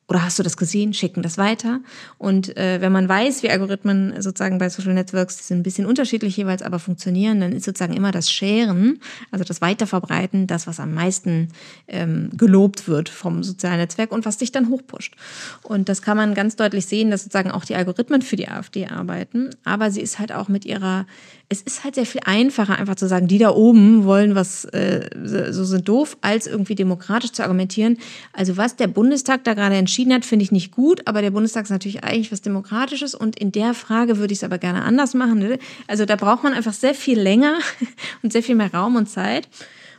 [0.09, 1.81] Oder hast du das gesehen, schicken das weiter.
[2.17, 5.85] Und äh, wenn man weiß, wie Algorithmen sozusagen bei Social Networks, die sind ein bisschen
[5.85, 8.99] unterschiedlich jeweils, aber funktionieren, dann ist sozusagen immer das Sharen,
[9.29, 11.49] also das Weiterverbreiten, das, was am meisten
[11.87, 15.15] ähm, gelobt wird vom sozialen Netzwerk und was dich dann hochpusht.
[15.61, 18.87] Und das kann man ganz deutlich sehen, dass sozusagen auch die Algorithmen für die AfD
[18.87, 21.05] arbeiten, aber sie ist halt auch mit ihrer
[21.51, 25.09] es ist halt sehr viel einfacher, einfach zu sagen, die da oben wollen was, äh,
[25.23, 27.97] so sind doof, als irgendwie demokratisch zu argumentieren.
[28.33, 31.63] Also was der Bundestag da gerade entschieden hat, finde ich nicht gut, aber der Bundestag
[31.63, 35.15] ist natürlich eigentlich was Demokratisches und in der Frage würde ich es aber gerne anders
[35.15, 35.39] machen.
[35.39, 35.57] Ne?
[35.87, 37.57] Also da braucht man einfach sehr viel länger
[38.21, 39.49] und sehr viel mehr Raum und Zeit.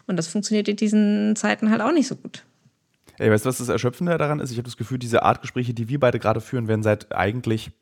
[0.06, 2.44] Und das funktioniert in diesen Zeiten halt auch nicht so gut.
[3.18, 4.52] Ey, weißt du, was das Erschöpfende daran ist?
[4.52, 7.72] Ich habe das Gefühl, diese Art Gespräche, die wir beide gerade führen, werden seit eigentlich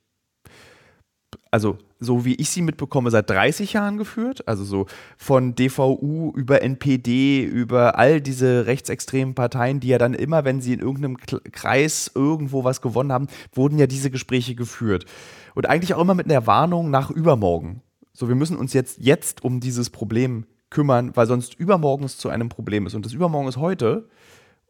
[1.51, 4.47] also so wie ich sie mitbekomme, seit 30 Jahren geführt.
[4.47, 10.45] Also so von DVU über NPD, über all diese rechtsextremen Parteien, die ja dann immer,
[10.45, 15.07] wenn sie in irgendeinem Kreis irgendwo was gewonnen haben, wurden ja diese Gespräche geführt.
[15.55, 17.83] Und eigentlich auch immer mit einer Warnung nach übermorgen.
[18.13, 22.29] So, wir müssen uns jetzt, jetzt um dieses Problem kümmern, weil sonst übermorgen es zu
[22.29, 22.95] einem Problem ist.
[22.95, 24.09] Und das übermorgen ist heute.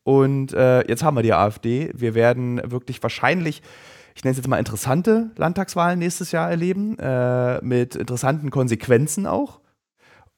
[0.04, 1.90] Und äh, jetzt haben wir die AfD.
[1.94, 3.62] Wir werden wirklich wahrscheinlich
[4.18, 9.60] ich nenne es jetzt mal interessante Landtagswahlen nächstes Jahr erleben, äh, mit interessanten Konsequenzen auch.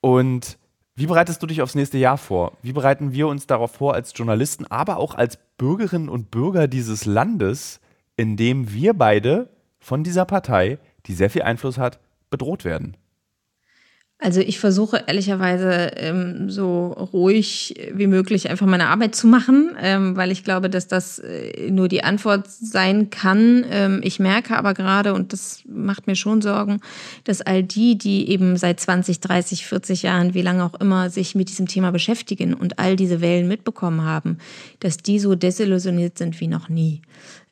[0.03, 0.59] Und
[0.97, 2.53] wie bereitest du dich aufs nächste Jahr vor?
[2.61, 7.07] Wie bereiten wir uns darauf vor als Journalisten, aber auch als Bürgerinnen und Bürger dieses
[7.07, 7.81] Landes,
[8.17, 12.99] in dem wir beide von dieser Partei, die sehr viel Einfluss hat, bedroht werden?
[14.23, 20.15] Also ich versuche ehrlicherweise ähm, so ruhig wie möglich einfach meine Arbeit zu machen, ähm,
[20.15, 23.65] weil ich glaube, dass das äh, nur die Antwort sein kann.
[23.71, 26.81] Ähm, ich merke aber gerade, und das macht mir schon Sorgen,
[27.25, 31.35] dass all die, die eben seit 20, 30, 40 Jahren, wie lange auch immer, sich
[31.35, 34.37] mit diesem Thema beschäftigen und all diese Wellen mitbekommen haben,
[34.81, 37.01] dass die so desillusioniert sind wie noch nie.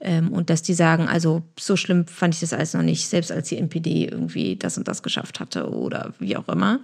[0.00, 3.32] Ähm, und dass die sagen, also so schlimm fand ich das alles noch nicht, selbst
[3.32, 6.80] als die NPD irgendwie das und das geschafft hatte oder wie auch immer.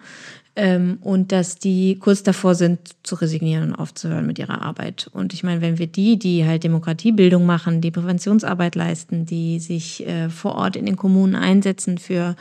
[0.56, 5.10] Ähm, und dass die kurz davor sind, zu resignieren und aufzuhören mit ihrer Arbeit.
[5.12, 10.06] Und ich meine, wenn wir die, die halt Demokratiebildung machen, die Präventionsarbeit leisten, die sich
[10.06, 12.36] äh, vor Ort in den Kommunen einsetzen für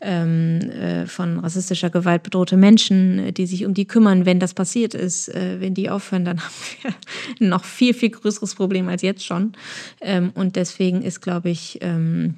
[0.00, 4.94] ähm, äh, von rassistischer Gewalt bedrohte Menschen, die sich um die kümmern, wenn das passiert
[4.94, 6.40] ist, äh, wenn die aufhören, dann
[6.84, 6.94] haben
[7.38, 9.54] wir noch viel, viel größeres Problem als jetzt schon.
[10.00, 12.36] Ähm, und deswegen ist, glaube ich, ähm,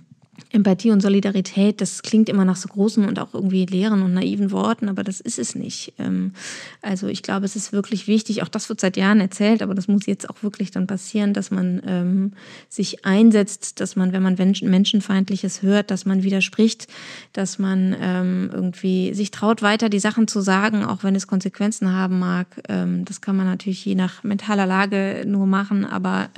[0.51, 4.51] Empathie und Solidarität, das klingt immer nach so großen und auch irgendwie leeren und naiven
[4.51, 5.93] Worten, aber das ist es nicht.
[5.99, 6.33] Ähm,
[6.81, 9.89] also ich glaube, es ist wirklich wichtig, auch das wird seit Jahren erzählt, aber das
[9.89, 12.33] muss jetzt auch wirklich dann passieren, dass man ähm,
[12.69, 16.87] sich einsetzt, dass man, wenn man Menschenfeindliches hört, dass man widerspricht,
[17.33, 21.93] dass man ähm, irgendwie sich traut, weiter die Sachen zu sagen, auch wenn es Konsequenzen
[21.93, 22.47] haben mag.
[22.67, 26.31] das kann man natürlich je nach mentaler Lage nur machen, aber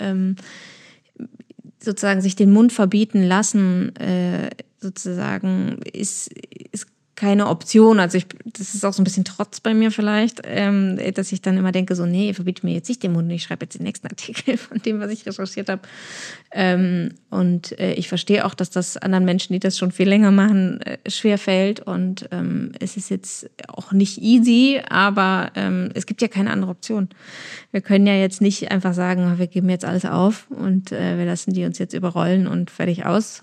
[1.82, 4.50] sozusagen sich den Mund verbieten lassen, äh,
[4.80, 6.59] sozusagen, ist, ist
[7.20, 8.00] keine Option.
[8.00, 11.42] Also ich, das ist auch so ein bisschen Trotz bei mir vielleicht, ähm, dass ich
[11.42, 13.82] dann immer denke, so, nee, verbiete mir jetzt nicht den Mund, ich schreibe jetzt den
[13.82, 15.82] nächsten Artikel von dem, was ich recherchiert habe.
[16.50, 20.30] Ähm, und äh, ich verstehe auch, dass das anderen Menschen, die das schon viel länger
[20.30, 21.80] machen, äh, schwer fällt.
[21.80, 26.70] Und ähm, es ist jetzt auch nicht easy, aber ähm, es gibt ja keine andere
[26.70, 27.10] Option.
[27.70, 31.26] Wir können ja jetzt nicht einfach sagen, wir geben jetzt alles auf und äh, wir
[31.26, 33.42] lassen die uns jetzt überrollen und fertig aus.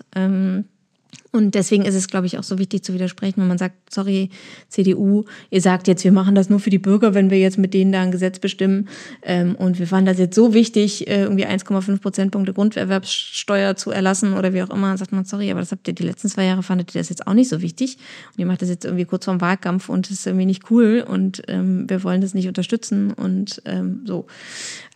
[1.30, 4.30] Und deswegen ist es, glaube ich, auch so wichtig zu widersprechen, wenn man sagt, sorry,
[4.68, 7.74] CDU, ihr sagt jetzt, wir machen das nur für die Bürger, wenn wir jetzt mit
[7.74, 8.88] denen da ein Gesetz bestimmen.
[9.22, 14.32] Ähm, und wir fanden das jetzt so wichtig, äh, irgendwie 1,5 Prozentpunkte Grunderwerbssteuer zu erlassen
[14.32, 14.88] oder wie auch immer.
[14.88, 17.10] Dann sagt man, sorry, aber das habt ihr die letzten zwei Jahre, fandet ihr das
[17.10, 17.98] jetzt auch nicht so wichtig.
[18.32, 21.04] Und ihr macht das jetzt irgendwie kurz vorm Wahlkampf und das ist irgendwie nicht cool
[21.06, 24.26] und ähm, wir wollen das nicht unterstützen und ähm, so.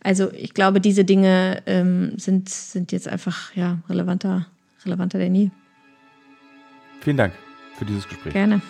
[0.03, 1.63] Also ich glaube, diese Dinge
[2.17, 4.47] sind, sind jetzt einfach ja, relevanter,
[4.85, 5.51] relevanter denn nie.
[7.03, 7.33] Vielen Dank
[7.77, 8.33] für dieses Gespräch.
[8.33, 8.61] Gerne.